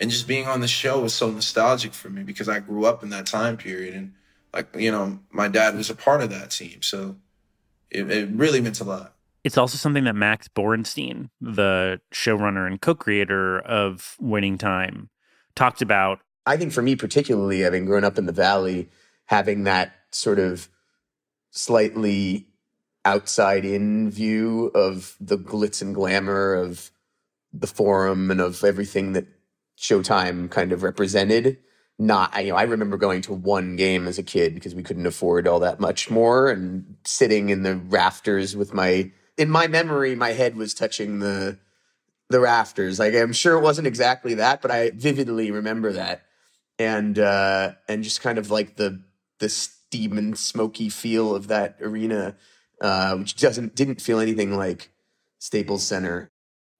And 0.00 0.10
just 0.10 0.26
being 0.26 0.46
on 0.46 0.60
the 0.60 0.68
show 0.68 1.00
was 1.00 1.14
so 1.14 1.30
nostalgic 1.30 1.94
for 1.94 2.10
me 2.10 2.22
because 2.22 2.48
I 2.48 2.60
grew 2.60 2.84
up 2.84 3.02
in 3.02 3.10
that 3.10 3.26
time 3.26 3.56
period. 3.56 3.94
And, 3.94 4.12
like, 4.52 4.74
you 4.74 4.90
know, 4.90 5.20
my 5.30 5.48
dad 5.48 5.76
was 5.76 5.90
a 5.90 5.94
part 5.94 6.20
of 6.20 6.30
that 6.30 6.50
team. 6.50 6.82
So 6.82 7.16
it, 7.90 8.10
it 8.10 8.28
really 8.30 8.60
meant 8.60 8.80
a 8.80 8.84
lot. 8.84 9.14
It's 9.44 9.58
also 9.58 9.76
something 9.76 10.04
that 10.04 10.16
Max 10.16 10.48
Borenstein, 10.48 11.28
the 11.40 12.00
showrunner 12.12 12.66
and 12.66 12.80
co 12.80 12.94
creator 12.94 13.60
of 13.60 14.16
Winning 14.18 14.58
Time, 14.58 15.10
talked 15.54 15.82
about. 15.82 16.20
I 16.46 16.56
think 16.56 16.72
for 16.72 16.82
me, 16.82 16.96
particularly, 16.96 17.60
having 17.60 17.84
grown 17.84 18.04
up 18.04 18.18
in 18.18 18.26
the 18.26 18.32
Valley, 18.32 18.88
having 19.26 19.64
that 19.64 19.92
sort 20.10 20.38
of 20.38 20.68
slightly 21.50 22.48
outside 23.04 23.64
in 23.64 24.10
view 24.10 24.70
of 24.74 25.16
the 25.20 25.36
glitz 25.36 25.82
and 25.82 25.94
glamour 25.94 26.54
of 26.54 26.90
the 27.52 27.66
forum 27.66 28.30
and 28.30 28.40
of 28.40 28.64
everything 28.64 29.12
that 29.12 29.26
Showtime 29.78 30.50
kind 30.50 30.72
of 30.72 30.82
represented. 30.82 31.58
Not, 31.98 32.36
you 32.44 32.50
know, 32.50 32.56
I 32.56 32.64
remember 32.64 32.96
going 32.96 33.22
to 33.22 33.32
one 33.32 33.76
game 33.76 34.08
as 34.08 34.18
a 34.18 34.24
kid 34.24 34.54
because 34.54 34.74
we 34.74 34.82
couldn't 34.82 35.06
afford 35.06 35.46
all 35.46 35.60
that 35.60 35.78
much 35.78 36.10
more 36.10 36.50
and 36.50 36.96
sitting 37.04 37.50
in 37.50 37.62
the 37.62 37.76
rafters 37.76 38.56
with 38.56 38.74
my, 38.74 39.12
in 39.38 39.48
my 39.48 39.68
memory, 39.68 40.16
my 40.16 40.32
head 40.32 40.56
was 40.56 40.74
touching 40.74 41.20
the, 41.20 41.56
the 42.30 42.40
rafters. 42.40 42.98
Like 42.98 43.14
I'm 43.14 43.32
sure 43.32 43.56
it 43.56 43.62
wasn't 43.62 43.86
exactly 43.86 44.34
that, 44.34 44.60
but 44.60 44.72
I 44.72 44.90
vividly 44.90 45.52
remember 45.52 45.92
that. 45.92 46.22
And, 46.80 47.16
uh, 47.16 47.72
and 47.88 48.02
just 48.02 48.20
kind 48.20 48.38
of 48.38 48.50
like 48.50 48.74
the, 48.74 49.00
the 49.38 49.48
steam 49.48 50.18
and 50.18 50.36
smoky 50.36 50.88
feel 50.88 51.32
of 51.32 51.46
that 51.46 51.76
arena, 51.80 52.34
uh, 52.80 53.16
which 53.18 53.36
doesn't, 53.36 53.76
didn't 53.76 54.00
feel 54.00 54.18
anything 54.18 54.56
like 54.56 54.90
Staples 55.38 55.84
Center. 55.84 56.28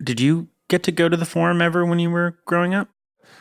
Did 0.03 0.19
you 0.19 0.49
get 0.69 0.83
to 0.85 0.93
go 0.93 1.09
to 1.09 1.17
the 1.17 1.25
forum 1.25 1.61
ever 1.61 1.85
when 1.85 1.99
you 1.99 2.11
were 2.11 2.39
growing 2.47 2.75
up? 2.75 2.89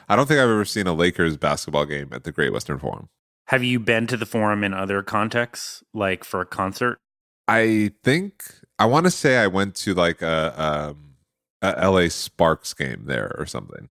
I 0.08 0.16
don't 0.16 0.28
think 0.28 0.40
I've 0.40 0.50
ever 0.50 0.66
seen 0.66 0.88
a 0.88 0.94
Lakers 0.94 1.38
basketball 1.38 1.86
game 1.86 2.10
at 2.12 2.24
the 2.24 2.32
Great 2.32 2.54
Western 2.54 2.80
Forum. 2.80 3.10
Have 3.48 3.64
you 3.64 3.80
been 3.80 4.08
to 4.08 4.18
the 4.18 4.26
forum 4.26 4.64
in 4.64 4.74
other 4.74 5.04
contexts, 5.04 5.84
like 5.94 6.24
for 6.24 6.42
a 6.42 6.46
concert? 6.46 7.00
I 7.48 7.92
think 8.04 8.44
I 8.80 8.86
want 8.86 9.06
to 9.06 9.12
say 9.12 9.38
I 9.38 9.48
went 9.48 9.76
to 9.76 9.94
like 9.94 10.22
a, 10.22 10.54
um, 10.62 11.16
a 11.62 11.90
LA 11.90 12.08
Sparks 12.08 12.74
game 12.74 13.04
there 13.06 13.36
or 13.38 13.46
something. 13.46 13.90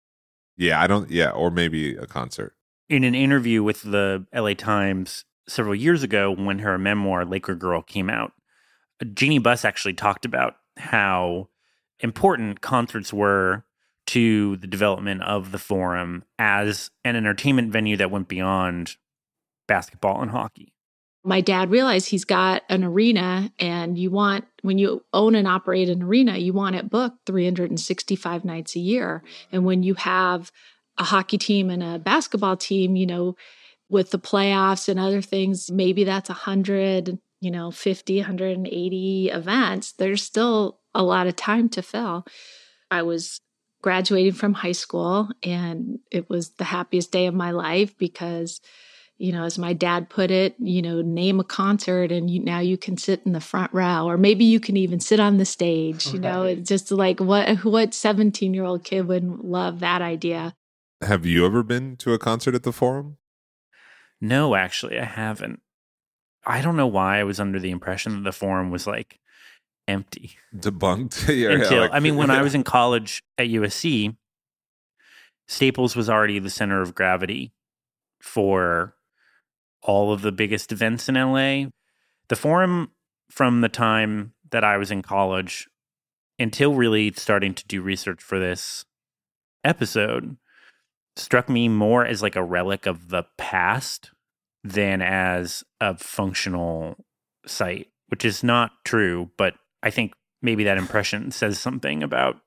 Yeah, 0.57 0.81
I 0.81 0.87
don't. 0.87 1.11
Yeah, 1.11 1.31
or 1.31 1.51
maybe 1.51 1.95
a 1.95 2.05
concert. 2.05 2.55
In 2.89 3.03
an 3.03 3.15
interview 3.15 3.61
with 3.61 3.81
the 3.81 4.25
LA 4.33 4.53
Times 4.53 5.25
several 5.47 5.75
years 5.75 6.01
ago, 6.01 6.31
when 6.31 6.59
her 6.59 6.77
memoir 6.77 7.25
Laker 7.25 7.55
Girl 7.55 7.81
came 7.81 8.09
out, 8.09 8.31
Jeannie 9.13 9.39
Buss 9.39 9.65
actually 9.65 9.93
talked 9.93 10.25
about 10.25 10.55
how 10.77 11.49
important 11.99 12.61
concerts 12.61 13.13
were 13.13 13.63
to 14.07 14.57
the 14.57 14.67
development 14.67 15.23
of 15.23 15.51
the 15.51 15.57
forum 15.57 16.23
as 16.37 16.91
an 17.03 17.15
entertainment 17.15 17.71
venue 17.71 17.97
that 17.97 18.11
went 18.11 18.27
beyond 18.27 18.97
basketball 19.67 20.21
and 20.21 20.31
hockey. 20.31 20.73
My 21.23 21.41
dad 21.41 21.71
realized 21.71 22.09
he's 22.09 22.23
got 22.23 22.61
an 22.69 22.83
arena, 22.83 23.51
and 23.57 23.97
you 23.97 24.11
want, 24.11 24.45
when 24.61 24.77
you 24.77 25.03
own 25.11 25.33
and 25.33 25.47
operate 25.47 25.89
an 25.89 26.03
arena, 26.03 26.37
you 26.37 26.53
want 26.53 26.75
it 26.75 26.91
booked 26.91 27.25
365 27.25 28.45
nights 28.45 28.75
a 28.75 28.79
year. 28.79 29.23
And 29.51 29.65
when 29.65 29.81
you 29.81 29.95
have 29.95 30.51
a 30.99 31.03
hockey 31.03 31.39
team 31.39 31.71
and 31.71 31.81
a 31.81 31.97
basketball 31.97 32.57
team, 32.57 32.95
you 32.95 33.07
know, 33.07 33.35
with 33.89 34.11
the 34.11 34.19
playoffs 34.19 34.87
and 34.87 34.99
other 34.99 35.21
things, 35.21 35.71
maybe 35.71 36.03
that's 36.03 36.29
100, 36.29 37.17
you 37.41 37.51
know, 37.51 37.71
50, 37.71 38.17
180 38.17 39.29
events. 39.29 39.93
There's 39.93 40.21
still 40.21 40.79
a 40.95 41.03
lot 41.03 41.27
of 41.27 41.35
time 41.35 41.69
to 41.69 41.81
fill. 41.81 42.25
I 42.89 43.03
was 43.03 43.41
graduating 43.81 44.33
from 44.33 44.53
high 44.53 44.71
school 44.71 45.29
and 45.43 45.99
it 46.11 46.29
was 46.29 46.51
the 46.51 46.63
happiest 46.63 47.11
day 47.11 47.27
of 47.27 47.35
my 47.35 47.51
life 47.51 47.95
because 47.99 48.59
you 49.17 49.31
know 49.31 49.43
as 49.43 49.59
my 49.59 49.73
dad 49.73 50.09
put 50.09 50.31
it 50.31 50.55
you 50.57 50.81
know 50.81 51.03
name 51.03 51.39
a 51.39 51.43
concert 51.43 52.11
and 52.11 52.27
you, 52.27 52.43
now 52.43 52.57
you 52.57 52.79
can 52.79 52.97
sit 52.97 53.21
in 53.27 53.33
the 53.33 53.39
front 53.39 53.71
row 53.71 54.07
or 54.07 54.17
maybe 54.17 54.43
you 54.43 54.59
can 54.59 54.75
even 54.75 54.99
sit 54.99 55.19
on 55.19 55.37
the 55.37 55.45
stage 55.45 56.07
you 56.07 56.19
know 56.19 56.41
it's 56.43 56.67
just 56.67 56.91
like 56.91 57.19
what 57.19 57.63
what 57.63 57.93
17 57.93 58.55
year 58.55 58.63
old 58.63 58.83
kid 58.83 59.07
would 59.07 59.23
love 59.23 59.81
that 59.81 60.01
idea 60.01 60.55
Have 61.03 61.27
you 61.27 61.45
ever 61.45 61.61
been 61.61 61.95
to 61.97 62.13
a 62.13 62.17
concert 62.17 62.55
at 62.55 62.63
the 62.63 62.73
Forum? 62.73 63.17
No, 64.21 64.55
actually, 64.55 64.97
I 64.97 65.05
haven't. 65.05 65.61
I 66.45 66.61
don't 66.61 66.77
know 66.77 66.87
why 66.87 67.19
I 67.19 67.23
was 67.23 67.39
under 67.39 67.59
the 67.59 67.71
impression 67.71 68.15
that 68.15 68.23
the 68.23 68.31
forum 68.31 68.69
was 68.69 68.87
like 68.87 69.19
empty. 69.87 70.35
Debunked. 70.55 71.27
yeah, 71.27 71.33
yeah, 71.49 71.55
until 71.55 71.81
like- 71.81 71.91
I 71.93 71.99
mean, 71.99 72.15
when 72.15 72.29
I 72.29 72.41
was 72.43 72.55
in 72.55 72.63
college 72.63 73.23
at 73.37 73.47
USC, 73.47 74.15
Staples 75.47 75.95
was 75.95 76.09
already 76.09 76.39
the 76.39 76.49
center 76.49 76.81
of 76.81 76.95
gravity 76.95 77.53
for 78.19 78.95
all 79.83 80.11
of 80.11 80.21
the 80.23 80.31
biggest 80.31 80.71
events 80.71 81.07
in 81.07 81.15
LA. 81.15 81.65
The 82.29 82.35
forum 82.35 82.91
from 83.29 83.61
the 83.61 83.69
time 83.69 84.33
that 84.49 84.63
I 84.63 84.77
was 84.77 84.89
in 84.89 85.03
college 85.03 85.67
until 86.39 86.73
really 86.73 87.11
starting 87.15 87.53
to 87.53 87.65
do 87.67 87.81
research 87.81 88.21
for 88.21 88.39
this 88.39 88.85
episode 89.63 90.37
struck 91.15 91.47
me 91.47 91.69
more 91.69 92.05
as 92.05 92.21
like 92.21 92.35
a 92.35 92.43
relic 92.43 92.85
of 92.85 93.09
the 93.09 93.23
past 93.37 94.11
than 94.63 95.01
as 95.01 95.63
a 95.79 95.95
functional 95.97 97.05
site, 97.45 97.87
which 98.07 98.25
is 98.25 98.43
not 98.43 98.71
true, 98.83 99.29
but 99.37 99.53
I 99.85 99.91
think 99.91 100.13
maybe 100.41 100.63
that 100.63 100.79
impression 100.79 101.29
says 101.29 101.59
something 101.59 102.01
about 102.01 102.37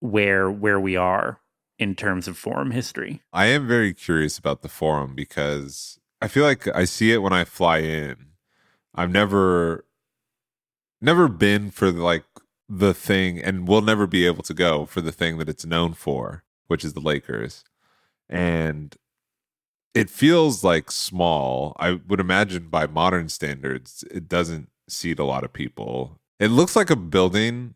where 0.00 0.50
where 0.50 0.78
we 0.78 0.94
are 0.94 1.40
in 1.78 1.94
terms 1.96 2.28
of 2.28 2.36
forum 2.36 2.70
history. 2.70 3.22
I 3.32 3.46
am 3.46 3.66
very 3.66 3.94
curious 3.94 4.36
about 4.36 4.60
the 4.60 4.68
forum 4.68 5.14
because 5.14 5.98
I 6.20 6.28
feel 6.28 6.44
like 6.44 6.68
I 6.68 6.84
see 6.84 7.12
it 7.12 7.22
when 7.22 7.32
I 7.32 7.44
fly 7.44 7.78
in. 7.78 8.26
I've 8.94 9.10
never 9.10 9.86
never 11.00 11.28
been 11.28 11.70
for 11.70 11.90
like 11.90 12.24
the 12.68 12.92
thing 12.92 13.38
and 13.38 13.66
we'll 13.66 13.80
never 13.80 14.06
be 14.06 14.26
able 14.26 14.42
to 14.42 14.54
go 14.54 14.84
for 14.84 15.00
the 15.00 15.12
thing 15.12 15.38
that 15.38 15.48
it's 15.48 15.64
known 15.64 15.94
for, 15.94 16.44
which 16.66 16.84
is 16.84 16.92
the 16.92 17.00
Lakers. 17.00 17.64
And 18.28 18.94
it 19.94 20.10
feels 20.10 20.62
like 20.62 20.90
small. 20.90 21.74
I 21.78 22.00
would 22.06 22.20
imagine 22.20 22.68
by 22.68 22.86
modern 22.86 23.30
standards, 23.30 24.04
it 24.10 24.28
doesn't 24.28 24.71
seat 24.88 25.18
a 25.18 25.24
lot 25.24 25.44
of 25.44 25.52
people. 25.52 26.18
It 26.38 26.48
looks 26.48 26.74
like 26.76 26.90
a 26.90 26.96
building, 26.96 27.74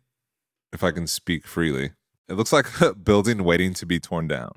if 0.73 0.83
I 0.83 0.91
can 0.91 1.07
speak 1.07 1.47
freely. 1.47 1.91
It 2.27 2.33
looks 2.33 2.51
like 2.51 2.81
a 2.81 2.93
building 2.93 3.43
waiting 3.43 3.73
to 3.75 3.85
be 3.85 3.99
torn 3.99 4.27
down. 4.27 4.51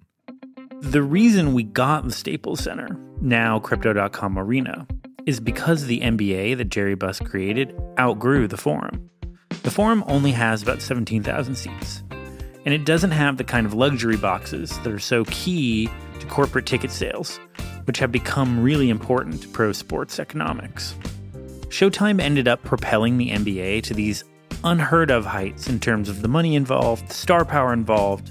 The 0.80 1.02
reason 1.02 1.52
we 1.52 1.62
got 1.62 2.04
the 2.04 2.12
Staples 2.12 2.61
Center, 2.61 2.88
now 3.21 3.59
Crypto.com 3.61 4.38
Arena, 4.38 4.87
is 5.26 5.38
because 5.38 5.85
the 5.85 6.00
NBA 6.00 6.57
that 6.57 6.71
Jerry 6.71 6.95
Buss 6.95 7.21
created 7.21 7.78
outgrew 7.99 8.49
the 8.49 8.57
Forum. 8.57 9.11
The 9.62 9.71
Forum 9.71 10.02
only 10.07 10.33
has 10.33 10.62
about 10.62 10.80
17,000 10.80 11.54
seats, 11.54 12.02
and 12.64 12.73
it 12.73 12.87
doesn't 12.87 13.11
have 13.11 13.37
the 13.37 13.45
kind 13.45 13.66
of 13.66 13.75
luxury 13.75 14.16
boxes 14.16 14.78
that 14.80 14.92
are 14.92 14.99
so 14.99 15.25
key 15.26 15.90
to 16.19 16.26
corporate 16.26 16.66
ticket 16.66 16.90
sales, 16.90 17.38
which 17.85 17.99
have 17.99 18.11
become 18.11 18.62
really 18.62 18.88
important 18.88 19.42
to 19.42 19.49
pro 19.49 19.73
sports 19.73 20.19
economics. 20.19 20.95
Showtime 21.70 22.20
ended 22.20 22.48
up 22.48 22.62
propelling 22.64 23.16
the 23.16 23.30
NBA 23.30 23.84
to 23.84 23.94
these 23.94 24.24
unheard 24.64 25.08
of 25.10 25.24
heights 25.24 25.68
in 25.68 25.78
terms 25.78 26.08
of 26.08 26.20
the 26.20 26.26
money 26.26 26.56
involved, 26.56 27.08
the 27.08 27.14
star 27.14 27.44
power 27.44 27.72
involved, 27.72 28.28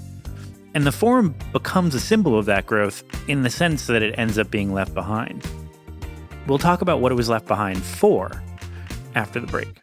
and 0.74 0.86
the 0.86 0.92
forum 0.92 1.34
becomes 1.50 1.94
a 1.94 2.00
symbol 2.00 2.38
of 2.38 2.44
that 2.44 2.66
growth 2.66 3.02
in 3.28 3.42
the 3.42 3.48
sense 3.48 3.86
that 3.86 4.02
it 4.02 4.14
ends 4.18 4.38
up 4.38 4.50
being 4.50 4.74
left 4.74 4.92
behind. 4.92 5.44
We'll 6.46 6.58
talk 6.58 6.82
about 6.82 7.00
what 7.00 7.12
it 7.12 7.14
was 7.14 7.30
left 7.30 7.46
behind 7.46 7.82
for 7.82 8.30
after 9.14 9.40
the 9.40 9.46
break. 9.46 9.80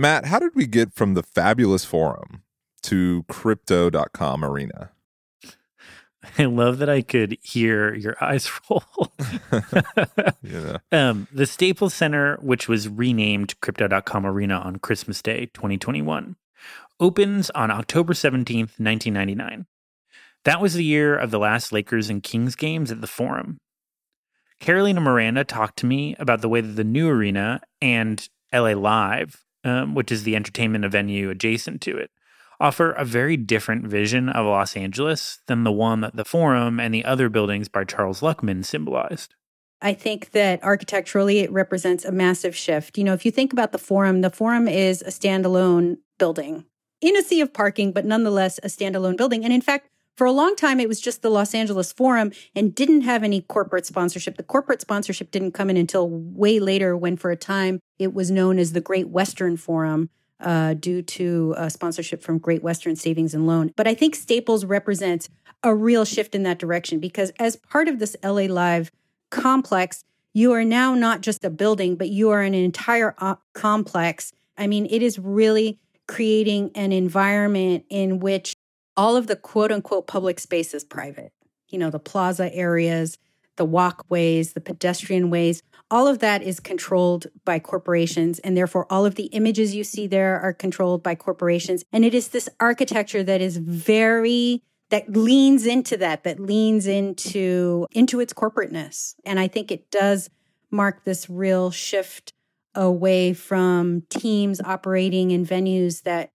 Matt, 0.00 0.24
how 0.24 0.38
did 0.38 0.54
we 0.54 0.64
get 0.64 0.94
from 0.94 1.12
the 1.12 1.22
fabulous 1.22 1.84
forum 1.84 2.42
to 2.84 3.22
crypto.com 3.28 4.42
arena? 4.42 4.92
I 6.38 6.46
love 6.46 6.78
that 6.78 6.88
I 6.88 7.02
could 7.02 7.36
hear 7.42 7.92
your 7.92 8.16
eyes 8.18 8.50
roll. 8.70 8.82
yeah. 10.42 10.78
Um, 10.90 11.28
the 11.30 11.44
Staples 11.44 11.92
Center, 11.92 12.38
which 12.40 12.66
was 12.66 12.88
renamed 12.88 13.60
Crypto.com 13.60 14.24
Arena 14.24 14.54
on 14.54 14.76
Christmas 14.76 15.20
Day 15.20 15.50
2021, 15.52 16.36
opens 16.98 17.50
on 17.50 17.70
October 17.70 18.14
17th, 18.14 18.80
1999. 18.80 19.66
That 20.46 20.62
was 20.62 20.72
the 20.72 20.84
year 20.84 21.14
of 21.14 21.30
the 21.30 21.38
last 21.38 21.72
Lakers 21.72 22.08
and 22.08 22.22
Kings 22.22 22.56
games 22.56 22.90
at 22.90 23.02
the 23.02 23.06
Forum. 23.06 23.58
Carolina 24.60 25.02
Miranda 25.02 25.44
talked 25.44 25.78
to 25.80 25.86
me 25.86 26.16
about 26.18 26.40
the 26.40 26.48
way 26.48 26.62
that 26.62 26.76
the 26.76 26.84
new 26.84 27.06
arena 27.06 27.60
and 27.82 28.26
LA 28.50 28.72
Live, 28.72 29.44
um, 29.64 29.94
which 29.94 30.10
is 30.12 30.24
the 30.24 30.36
entertainment 30.36 30.84
venue 30.90 31.30
adjacent 31.30 31.80
to 31.82 31.96
it, 31.96 32.10
offer 32.60 32.92
a 32.92 33.04
very 33.04 33.36
different 33.36 33.86
vision 33.86 34.28
of 34.28 34.46
Los 34.46 34.76
Angeles 34.76 35.40
than 35.46 35.64
the 35.64 35.72
one 35.72 36.00
that 36.00 36.16
the 36.16 36.24
Forum 36.24 36.78
and 36.78 36.92
the 36.92 37.04
other 37.04 37.28
buildings 37.28 37.68
by 37.68 37.84
Charles 37.84 38.20
Luckman 38.20 38.64
symbolized. 38.64 39.34
I 39.82 39.94
think 39.94 40.32
that 40.32 40.62
architecturally 40.62 41.38
it 41.38 41.50
represents 41.50 42.04
a 42.04 42.12
massive 42.12 42.54
shift. 42.54 42.98
You 42.98 43.04
know, 43.04 43.14
if 43.14 43.24
you 43.24 43.32
think 43.32 43.52
about 43.52 43.72
the 43.72 43.78
Forum, 43.78 44.20
the 44.20 44.30
Forum 44.30 44.68
is 44.68 45.00
a 45.02 45.06
standalone 45.06 45.96
building 46.18 46.66
in 47.00 47.16
a 47.16 47.22
sea 47.22 47.40
of 47.40 47.54
parking, 47.54 47.92
but 47.92 48.04
nonetheless 48.04 48.58
a 48.58 48.66
standalone 48.66 49.16
building. 49.16 49.42
And 49.42 49.54
in 49.54 49.62
fact, 49.62 49.88
for 50.20 50.26
a 50.26 50.32
long 50.32 50.54
time, 50.54 50.80
it 50.80 50.86
was 50.86 51.00
just 51.00 51.22
the 51.22 51.30
Los 51.30 51.54
Angeles 51.54 51.94
Forum 51.94 52.30
and 52.54 52.74
didn't 52.74 53.00
have 53.00 53.24
any 53.24 53.40
corporate 53.40 53.86
sponsorship. 53.86 54.36
The 54.36 54.42
corporate 54.42 54.82
sponsorship 54.82 55.30
didn't 55.30 55.52
come 55.52 55.70
in 55.70 55.78
until 55.78 56.10
way 56.10 56.60
later, 56.60 56.94
when 56.94 57.16
for 57.16 57.30
a 57.30 57.36
time 57.36 57.80
it 57.98 58.12
was 58.12 58.30
known 58.30 58.58
as 58.58 58.74
the 58.74 58.82
Great 58.82 59.08
Western 59.08 59.56
Forum 59.56 60.10
uh, 60.38 60.74
due 60.74 61.00
to 61.00 61.54
uh, 61.56 61.70
sponsorship 61.70 62.22
from 62.22 62.36
Great 62.36 62.62
Western 62.62 62.96
Savings 62.96 63.32
and 63.32 63.46
Loan. 63.46 63.72
But 63.76 63.88
I 63.88 63.94
think 63.94 64.14
Staples 64.14 64.66
represents 64.66 65.30
a 65.62 65.74
real 65.74 66.04
shift 66.04 66.34
in 66.34 66.42
that 66.42 66.58
direction 66.58 67.00
because 67.00 67.32
as 67.38 67.56
part 67.56 67.88
of 67.88 67.98
this 67.98 68.14
LA 68.22 68.42
Live 68.42 68.92
complex, 69.30 70.04
you 70.34 70.52
are 70.52 70.64
now 70.64 70.94
not 70.94 71.22
just 71.22 71.46
a 71.46 71.50
building, 71.50 71.96
but 71.96 72.10
you 72.10 72.28
are 72.28 72.42
an 72.42 72.52
entire 72.52 73.14
op- 73.16 73.38
uh, 73.38 73.58
complex. 73.58 74.34
I 74.58 74.66
mean, 74.66 74.84
it 74.84 75.00
is 75.00 75.18
really 75.18 75.78
creating 76.06 76.72
an 76.74 76.92
environment 76.92 77.86
in 77.88 78.18
which 78.18 78.54
all 79.00 79.16
of 79.16 79.28
the 79.28 79.36
quote 79.36 79.72
unquote 79.72 80.06
public 80.06 80.38
space 80.38 80.74
is 80.74 80.84
private. 80.84 81.32
You 81.70 81.78
know, 81.78 81.88
the 81.88 81.98
plaza 81.98 82.54
areas, 82.54 83.16
the 83.56 83.64
walkways, 83.64 84.52
the 84.52 84.60
pedestrian 84.60 85.30
ways, 85.30 85.62
all 85.90 86.06
of 86.06 86.18
that 86.18 86.42
is 86.42 86.60
controlled 86.60 87.26
by 87.46 87.60
corporations. 87.60 88.40
And 88.40 88.54
therefore, 88.54 88.86
all 88.90 89.06
of 89.06 89.14
the 89.14 89.28
images 89.28 89.74
you 89.74 89.84
see 89.84 90.06
there 90.06 90.38
are 90.38 90.52
controlled 90.52 91.02
by 91.02 91.14
corporations. 91.14 91.82
And 91.90 92.04
it 92.04 92.14
is 92.14 92.28
this 92.28 92.50
architecture 92.60 93.22
that 93.22 93.40
is 93.40 93.56
very, 93.56 94.62
that 94.90 95.10
leans 95.10 95.64
into 95.64 95.96
that, 95.96 96.22
that 96.24 96.38
leans 96.38 96.86
into, 96.86 97.86
into 97.92 98.20
its 98.20 98.34
corporateness. 98.34 99.14
And 99.24 99.40
I 99.40 99.48
think 99.48 99.72
it 99.72 99.90
does 99.90 100.28
mark 100.70 101.04
this 101.04 101.30
real 101.30 101.70
shift 101.70 102.34
away 102.74 103.32
from 103.32 104.02
teams 104.10 104.60
operating 104.60 105.30
in 105.30 105.46
venues 105.46 106.02
that 106.02 106.32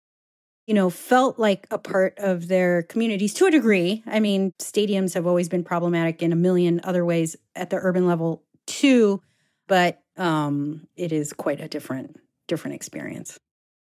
you 0.66 0.74
know, 0.74 0.90
felt 0.90 1.38
like 1.38 1.66
a 1.70 1.78
part 1.78 2.14
of 2.18 2.48
their 2.48 2.82
communities 2.84 3.34
to 3.34 3.46
a 3.46 3.50
degree. 3.50 4.02
I 4.06 4.20
mean, 4.20 4.52
stadiums 4.58 5.14
have 5.14 5.26
always 5.26 5.48
been 5.48 5.64
problematic 5.64 6.22
in 6.22 6.32
a 6.32 6.36
million 6.36 6.80
other 6.84 7.04
ways 7.04 7.36
at 7.54 7.70
the 7.70 7.76
urban 7.76 8.06
level 8.06 8.42
too 8.66 9.20
but 9.66 10.02
um, 10.16 10.86
it 10.96 11.12
is 11.12 11.32
quite 11.32 11.60
a 11.60 11.68
different 11.68 12.20
different 12.46 12.74
experience. 12.74 13.38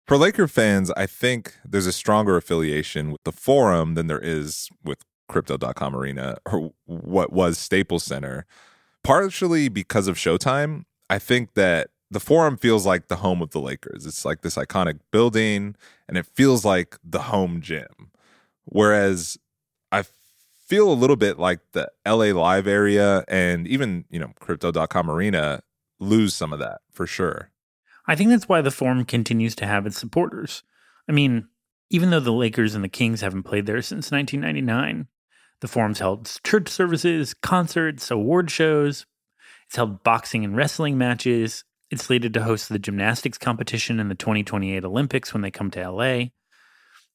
For 0.07 0.17
Laker 0.17 0.49
fans, 0.49 0.91
I 0.97 1.07
think 1.07 1.55
there's 1.65 1.87
a 1.87 1.93
stronger 1.93 2.37
affiliation 2.37 3.13
with 3.13 3.23
the 3.25 3.33
Forum 3.33 3.95
than 3.95 4.07
there 4.07 4.21
is 4.21 4.69
with 4.83 4.99
Crypto.com 5.29 5.95
Arena 5.95 6.39
or 6.51 6.73
what 6.87 7.33
was 7.33 7.59
Staples 7.59 8.05
Center. 8.05 8.47
Partially 9.05 9.69
because 9.69 10.09
of 10.09 10.17
Showtime, 10.17 10.85
I 11.11 11.19
think 11.19 11.55
that 11.55 11.91
the 12.11 12.21
Forum 12.21 12.57
feels 12.57 12.87
like 12.87 13.09
the 13.09 13.17
home 13.17 13.43
of 13.43 13.51
the 13.51 13.61
Lakers. 13.61 14.07
It's 14.07 14.25
like 14.25 14.43
this 14.43 14.57
iconic 14.57 15.01
building 15.11 15.77
and 16.09 16.17
it 16.17 16.27
feels 16.27 16.65
like 16.65 16.97
the 17.05 17.23
home 17.23 17.61
gym. 17.61 18.11
Whereas 18.65 19.39
I 19.93 20.05
feel 20.67 20.91
a 20.91 20.95
little 20.95 21.17
bit 21.17 21.39
like 21.39 21.61
the 21.73 21.91
LA 22.07 22.27
Live 22.27 22.67
area 22.67 23.25
and 23.29 23.67
even, 23.67 24.05
you 24.11 24.19
know, 24.19 24.33
Crypto.com 24.41 25.11
Arena 25.11 25.63
lose 25.99 26.35
some 26.35 26.53
of 26.53 26.59
that 26.61 26.81
for 26.91 27.07
sure. 27.07 27.51
I 28.07 28.15
think 28.15 28.31
that's 28.31 28.49
why 28.49 28.63
the 28.63 28.71
Forum 28.71 29.05
continues 29.05 29.55
to 29.57 29.67
have 29.67 29.87
its 29.87 29.99
supporters. 29.99 30.63
I 31.09 31.13
mean, 31.13 31.49
even 31.91 32.11
though 32.11 32.21
the 32.21 32.33
Lakers 32.33 32.75
and 32.75 32.85
the 32.85 32.89
Kings 32.89 33.21
haven't 33.21 33.43
played 33.45 33.67
there 33.67 33.83
since 33.83 34.11
1999, 34.11 35.09
the 35.61 35.69
Forum's 35.69 35.99
held 35.99 36.31
church 36.45 36.69
services, 36.69 37.35
concerts, 37.35 38.11
award 38.11 38.51
shows. 38.51 39.07
It's 39.67 39.77
held 39.77 40.03
boxing 40.03 40.45
and 40.45 40.57
wrestling 40.57 40.97
matches. 40.97 41.65
It's 41.91 42.05
slated 42.05 42.35
to 42.35 42.43
host 42.43 42.69
the 42.69 42.79
gymnastics 42.79 43.39
competition 43.39 43.99
in 43.99 44.09
the 44.09 44.15
2028 44.15 44.85
Olympics 44.85 45.33
when 45.33 45.43
they 45.43 45.51
come 45.51 45.71
to 45.71 45.91
LA. 45.91 46.25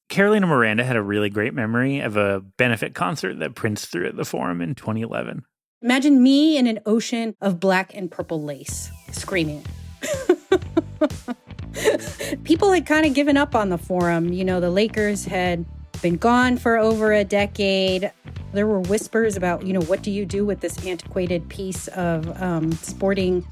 Carolina 0.09 0.47
Miranda 0.47 0.83
had 0.83 0.95
a 0.95 1.01
really 1.01 1.29
great 1.29 1.53
memory 1.53 1.99
of 1.99 2.17
a 2.17 2.41
benefit 2.57 2.93
concert 2.93 3.39
that 3.39 3.55
Prince 3.55 3.85
threw 3.85 4.07
at 4.07 4.15
the 4.15 4.25
Forum 4.25 4.61
in 4.61 4.75
2011. 4.75 5.43
Imagine 5.81 6.23
me 6.23 6.57
in 6.57 6.65
an 6.65 6.79
ocean 6.85 7.35
of 7.41 7.59
black 7.59 7.93
and 7.93 8.09
purple 8.09 8.41
lace 8.41 8.89
screaming. 9.11 9.65
People 12.43 12.71
had 12.71 12.85
kind 12.85 13.05
of 13.05 13.13
given 13.13 13.37
up 13.37 13.55
on 13.55 13.69
the 13.69 13.77
forum. 13.77 14.31
You 14.31 14.45
know, 14.45 14.59
the 14.59 14.69
Lakers 14.69 15.25
had 15.25 15.65
been 16.01 16.17
gone 16.17 16.57
for 16.57 16.77
over 16.77 17.11
a 17.11 17.23
decade. 17.23 18.11
There 18.53 18.67
were 18.67 18.79
whispers 18.79 19.35
about, 19.35 19.65
you 19.65 19.73
know, 19.73 19.81
what 19.81 20.03
do 20.03 20.11
you 20.11 20.25
do 20.25 20.45
with 20.45 20.61
this 20.61 20.85
antiquated 20.85 21.49
piece 21.49 21.87
of 21.89 22.41
um, 22.41 22.71
sporting 22.73 23.45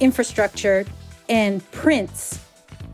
infrastructure? 0.00 0.84
And 1.28 1.68
Prince 1.72 2.40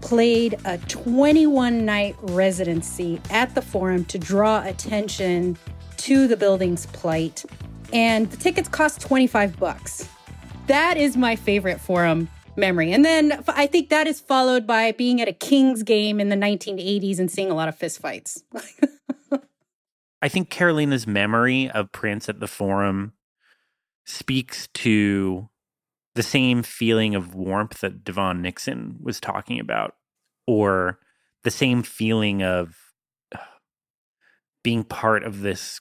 played 0.00 0.58
a 0.64 0.78
21 0.78 1.84
night 1.84 2.16
residency 2.20 3.20
at 3.30 3.54
the 3.54 3.62
forum 3.62 4.04
to 4.06 4.18
draw 4.18 4.62
attention 4.66 5.56
to 5.98 6.26
the 6.26 6.36
building's 6.36 6.86
plight 6.86 7.44
and 7.92 8.30
the 8.30 8.36
tickets 8.36 8.68
cost 8.68 9.00
25 9.00 9.58
bucks. 9.58 10.08
That 10.66 10.96
is 10.96 11.16
my 11.16 11.36
favorite 11.36 11.80
forum 11.80 12.28
memory. 12.56 12.92
And 12.92 13.04
then 13.04 13.42
I 13.48 13.66
think 13.66 13.90
that 13.90 14.06
is 14.06 14.20
followed 14.20 14.66
by 14.66 14.92
being 14.92 15.20
at 15.20 15.28
a 15.28 15.32
Kings 15.32 15.82
game 15.82 16.20
in 16.20 16.28
the 16.28 16.36
1980s 16.36 17.18
and 17.18 17.30
seeing 17.30 17.50
a 17.50 17.54
lot 17.54 17.68
of 17.68 17.78
fistfights. 17.78 18.42
I 20.22 20.28
think 20.28 20.50
Carolina's 20.50 21.06
memory 21.06 21.68
of 21.70 21.90
Prince 21.92 22.28
at 22.28 22.40
the 22.40 22.46
Forum 22.46 23.12
speaks 24.04 24.68
to 24.74 25.48
the 26.14 26.22
same 26.22 26.62
feeling 26.62 27.14
of 27.14 27.34
warmth 27.34 27.80
that 27.80 28.04
DeVaughn 28.04 28.42
Nixon 28.42 28.96
was 29.00 29.20
talking 29.20 29.58
about, 29.58 29.94
or 30.46 30.98
the 31.44 31.50
same 31.50 31.82
feeling 31.82 32.42
of 32.42 32.76
uh, 33.34 33.38
being 34.62 34.84
part 34.84 35.24
of 35.24 35.40
this 35.40 35.80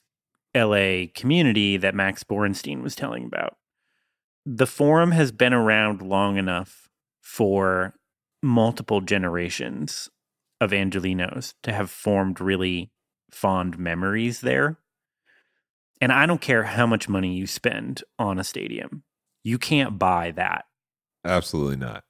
LA 0.56 1.06
community 1.13 1.78
that 1.78 1.96
Max 1.96 2.24
Borenstein 2.24 2.82
was 2.82 2.96
telling 2.96 3.26
about. 3.26 3.58
The 4.46 4.67
forum 4.67 5.12
has 5.12 5.32
been 5.32 5.54
around 5.54 6.02
long 6.02 6.38
enough 6.38 6.89
for 7.22 7.94
multiple 8.41 9.02
generations 9.02 10.10
of 10.60 10.72
Angelinos 10.72 11.54
to 11.63 11.74
have 11.74 11.89
formed 11.89 12.41
really 12.41 12.91
fond 13.32 13.78
memories 13.78 14.41
there. 14.41 14.78
And 16.00 16.12
I 16.12 16.26
don't 16.26 16.41
care 16.41 16.63
how 16.63 16.88
much 16.88 17.08
money 17.08 17.36
you 17.36 17.46
spend 17.46 18.04
on 18.17 18.39
a 18.39 18.44
stadium, 18.44 19.04
you 19.43 19.58
can't 19.58 19.97
buy 19.99 20.32
that. 20.32 20.65
Absolutely 21.23 21.77
not. 21.77 22.04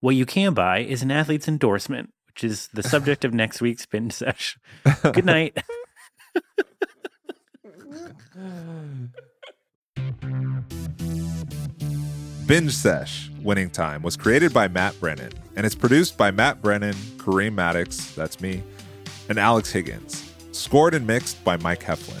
What 0.00 0.14
you 0.14 0.26
can 0.26 0.54
buy 0.54 0.78
is 0.78 1.02
an 1.02 1.10
athlete's 1.10 1.48
endorsement, 1.48 2.12
which 2.26 2.44
is 2.44 2.68
the 2.72 2.82
subject 2.82 3.24
of 3.24 3.32
next 3.32 3.60
week's 3.60 3.86
binge 3.86 4.12
sesh. 4.12 4.58
Good 5.02 5.24
night. 5.24 5.56
Binge 12.46 12.72
Sesh 12.72 13.30
Winning 13.40 13.70
Time 13.70 14.02
was 14.02 14.16
created 14.16 14.52
by 14.52 14.68
Matt 14.68 14.98
Brennan 15.00 15.32
and 15.56 15.66
it's 15.66 15.74
produced 15.74 16.16
by 16.16 16.30
Matt 16.30 16.62
Brennan, 16.62 16.94
Kareem 17.16 17.54
Maddox, 17.54 18.12
that's 18.14 18.40
me, 18.40 18.62
and 19.28 19.38
Alex 19.38 19.70
Higgins. 19.70 20.30
Scored 20.52 20.94
and 20.94 21.06
mixed 21.06 21.42
by 21.44 21.56
Mike 21.58 21.82
Heflin. 21.82 22.20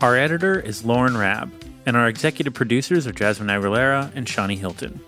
Our 0.00 0.16
editor 0.16 0.58
is 0.58 0.84
Lauren 0.84 1.16
Raab, 1.16 1.50
and 1.90 1.96
our 1.96 2.06
executive 2.06 2.54
producers 2.54 3.04
are 3.04 3.10
Jasmine 3.10 3.48
Aguilera 3.48 4.12
and 4.14 4.24
Shani 4.24 4.56
Hilton. 4.56 5.00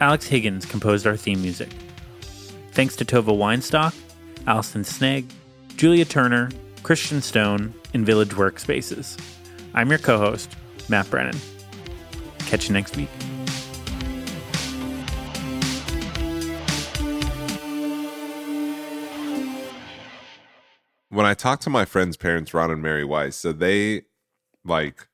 Alex 0.00 0.26
Higgins 0.26 0.66
composed 0.66 1.06
our 1.06 1.16
theme 1.16 1.40
music. 1.40 1.68
Thanks 2.72 2.96
to 2.96 3.04
Tova 3.04 3.26
Weinstock, 3.26 3.94
Allison 4.44 4.82
Snegg, 4.82 5.30
Julia 5.76 6.04
Turner, 6.04 6.50
Christian 6.82 7.22
Stone, 7.22 7.72
and 7.94 8.04
Village 8.04 8.30
Workspaces. 8.30 9.16
I'm 9.72 9.88
your 9.88 10.00
co 10.00 10.18
host, 10.18 10.50
Matt 10.88 11.08
Brennan. 11.10 11.38
Catch 12.40 12.66
you 12.66 12.74
next 12.74 12.96
week. 12.96 13.08
When 21.08 21.24
I 21.24 21.34
talk 21.34 21.60
to 21.60 21.70
my 21.70 21.84
friends' 21.84 22.16
parents, 22.16 22.52
Ron 22.52 22.72
and 22.72 22.82
Mary 22.82 23.04
Weiss, 23.04 23.36
so 23.36 23.52
they 23.52 24.02
like 24.64 25.06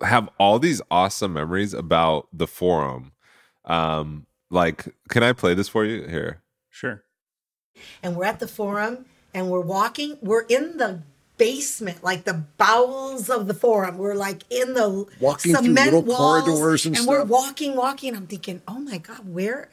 have 0.00 0.28
all 0.38 0.58
these 0.58 0.80
awesome 0.90 1.32
memories 1.32 1.74
about 1.74 2.28
the 2.32 2.46
forum. 2.46 3.12
Um, 3.64 4.26
like, 4.50 4.86
can 5.08 5.22
I 5.22 5.32
play 5.32 5.54
this 5.54 5.68
for 5.68 5.84
you 5.84 6.06
here? 6.06 6.42
Sure. 6.70 7.02
And 8.02 8.16
we're 8.16 8.24
at 8.24 8.40
the 8.40 8.48
forum 8.48 9.04
and 9.34 9.50
we're 9.50 9.60
walking, 9.60 10.18
we're 10.20 10.42
in 10.42 10.78
the 10.78 11.02
basement, 11.36 12.02
like 12.02 12.24
the 12.24 12.44
bowels 12.56 13.30
of 13.30 13.46
the 13.46 13.54
forum. 13.54 13.98
We're 13.98 14.14
like 14.14 14.42
in 14.50 14.74
the 14.74 15.06
Walking 15.20 15.54
through 15.54 15.64
cement 15.64 15.92
little 15.92 16.02
walls, 16.02 16.44
corridors 16.44 16.86
and 16.86 17.06
we're 17.06 17.24
walking, 17.24 17.76
walking. 17.76 18.16
I'm 18.16 18.26
thinking, 18.26 18.62
oh 18.66 18.80
my 18.80 18.98
God, 18.98 19.28
where 19.32 19.70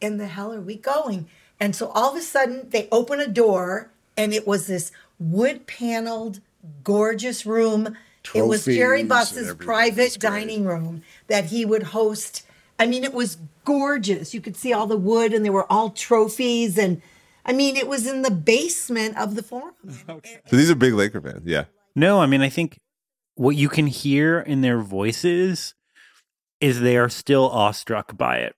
in 0.00 0.18
the 0.18 0.26
hell 0.26 0.52
are 0.52 0.60
we 0.60 0.76
going? 0.76 1.28
And 1.60 1.74
so 1.74 1.88
all 1.88 2.12
of 2.12 2.16
a 2.16 2.22
sudden 2.22 2.70
they 2.70 2.88
open 2.92 3.20
a 3.20 3.26
door 3.26 3.90
and 4.16 4.32
it 4.32 4.46
was 4.46 4.66
this 4.66 4.92
wood 5.18 5.66
paneled, 5.66 6.40
gorgeous 6.84 7.44
room. 7.44 7.96
It 8.34 8.42
was 8.42 8.64
Jerry 8.64 9.04
Buss's 9.04 9.54
private 9.54 10.18
dining 10.18 10.64
room 10.64 11.02
that 11.26 11.46
he 11.46 11.64
would 11.64 11.82
host. 11.84 12.44
I 12.78 12.86
mean, 12.86 13.04
it 13.04 13.14
was 13.14 13.38
gorgeous. 13.64 14.34
You 14.34 14.40
could 14.40 14.56
see 14.56 14.72
all 14.72 14.86
the 14.86 14.96
wood 14.96 15.32
and 15.32 15.44
there 15.44 15.52
were 15.52 15.70
all 15.70 15.90
trophies 15.90 16.78
and 16.78 17.02
I 17.44 17.52
mean, 17.52 17.76
it 17.76 17.88
was 17.88 18.06
in 18.06 18.22
the 18.22 18.30
basement 18.30 19.16
of 19.16 19.34
the 19.34 19.42
forum. 19.42 19.74
So 20.46 20.56
these 20.56 20.70
are 20.70 20.74
big 20.74 20.94
Laker 20.94 21.20
fans. 21.20 21.42
Yeah. 21.44 21.64
No, 21.94 22.20
I 22.20 22.26
mean, 22.26 22.42
I 22.42 22.48
think 22.48 22.78
what 23.34 23.56
you 23.56 23.68
can 23.68 23.86
hear 23.86 24.40
in 24.40 24.60
their 24.60 24.80
voices 24.80 25.74
is 26.60 26.80
they 26.80 26.96
are 26.96 27.08
still 27.08 27.48
awestruck 27.48 28.16
by 28.16 28.38
it. 28.38 28.54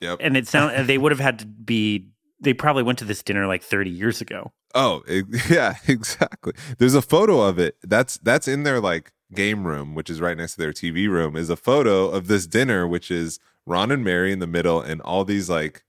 Yep. 0.00 0.18
And 0.20 0.36
it 0.36 0.48
sound 0.48 0.88
they 0.88 0.98
would 0.98 1.12
have 1.12 1.20
had 1.20 1.38
to 1.40 1.46
be 1.46 2.08
they 2.40 2.52
probably 2.52 2.82
went 2.82 2.98
to 2.98 3.04
this 3.04 3.22
dinner 3.22 3.46
like 3.46 3.62
30 3.62 3.90
years 3.90 4.20
ago. 4.20 4.52
Oh, 4.76 5.02
e- 5.08 5.22
yeah, 5.50 5.76
exactly. 5.88 6.52
There's 6.78 6.94
a 6.94 7.02
photo 7.02 7.40
of 7.40 7.58
it. 7.58 7.76
That's 7.82 8.18
that's 8.18 8.46
in 8.46 8.62
their 8.62 8.78
like 8.78 9.12
game 9.34 9.66
room, 9.66 9.94
which 9.94 10.10
is 10.10 10.20
right 10.20 10.36
next 10.36 10.54
to 10.54 10.60
their 10.60 10.72
TV 10.72 11.08
room. 11.08 11.34
Is 11.34 11.50
a 11.50 11.56
photo 11.56 12.08
of 12.08 12.28
this 12.28 12.46
dinner, 12.46 12.86
which 12.86 13.10
is 13.10 13.40
Ron 13.64 13.90
and 13.90 14.04
Mary 14.04 14.32
in 14.32 14.38
the 14.38 14.46
middle, 14.46 14.80
and 14.80 15.00
all 15.00 15.24
these 15.24 15.48
like 15.48 15.82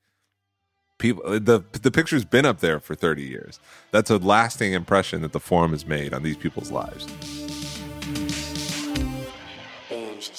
people. 0.98 1.22
Uh, 1.26 1.38
the 1.38 1.64
the 1.74 1.92
picture's 1.92 2.24
been 2.26 2.46
up 2.46 2.62
there 2.62 2.80
for 2.80 2.96
30 2.96 3.24
years. 3.24 3.60
That's 3.92 4.10
a 4.10 4.18
lasting 4.18 4.72
impression 4.72 5.22
that 5.22 5.34
the 5.34 5.40
forum 5.42 5.72
has 5.72 5.86
made 5.86 6.14
on 6.14 6.24
these 6.24 6.38
people's 6.38 6.72
lives. 6.72 7.06
Binge. 9.90 10.32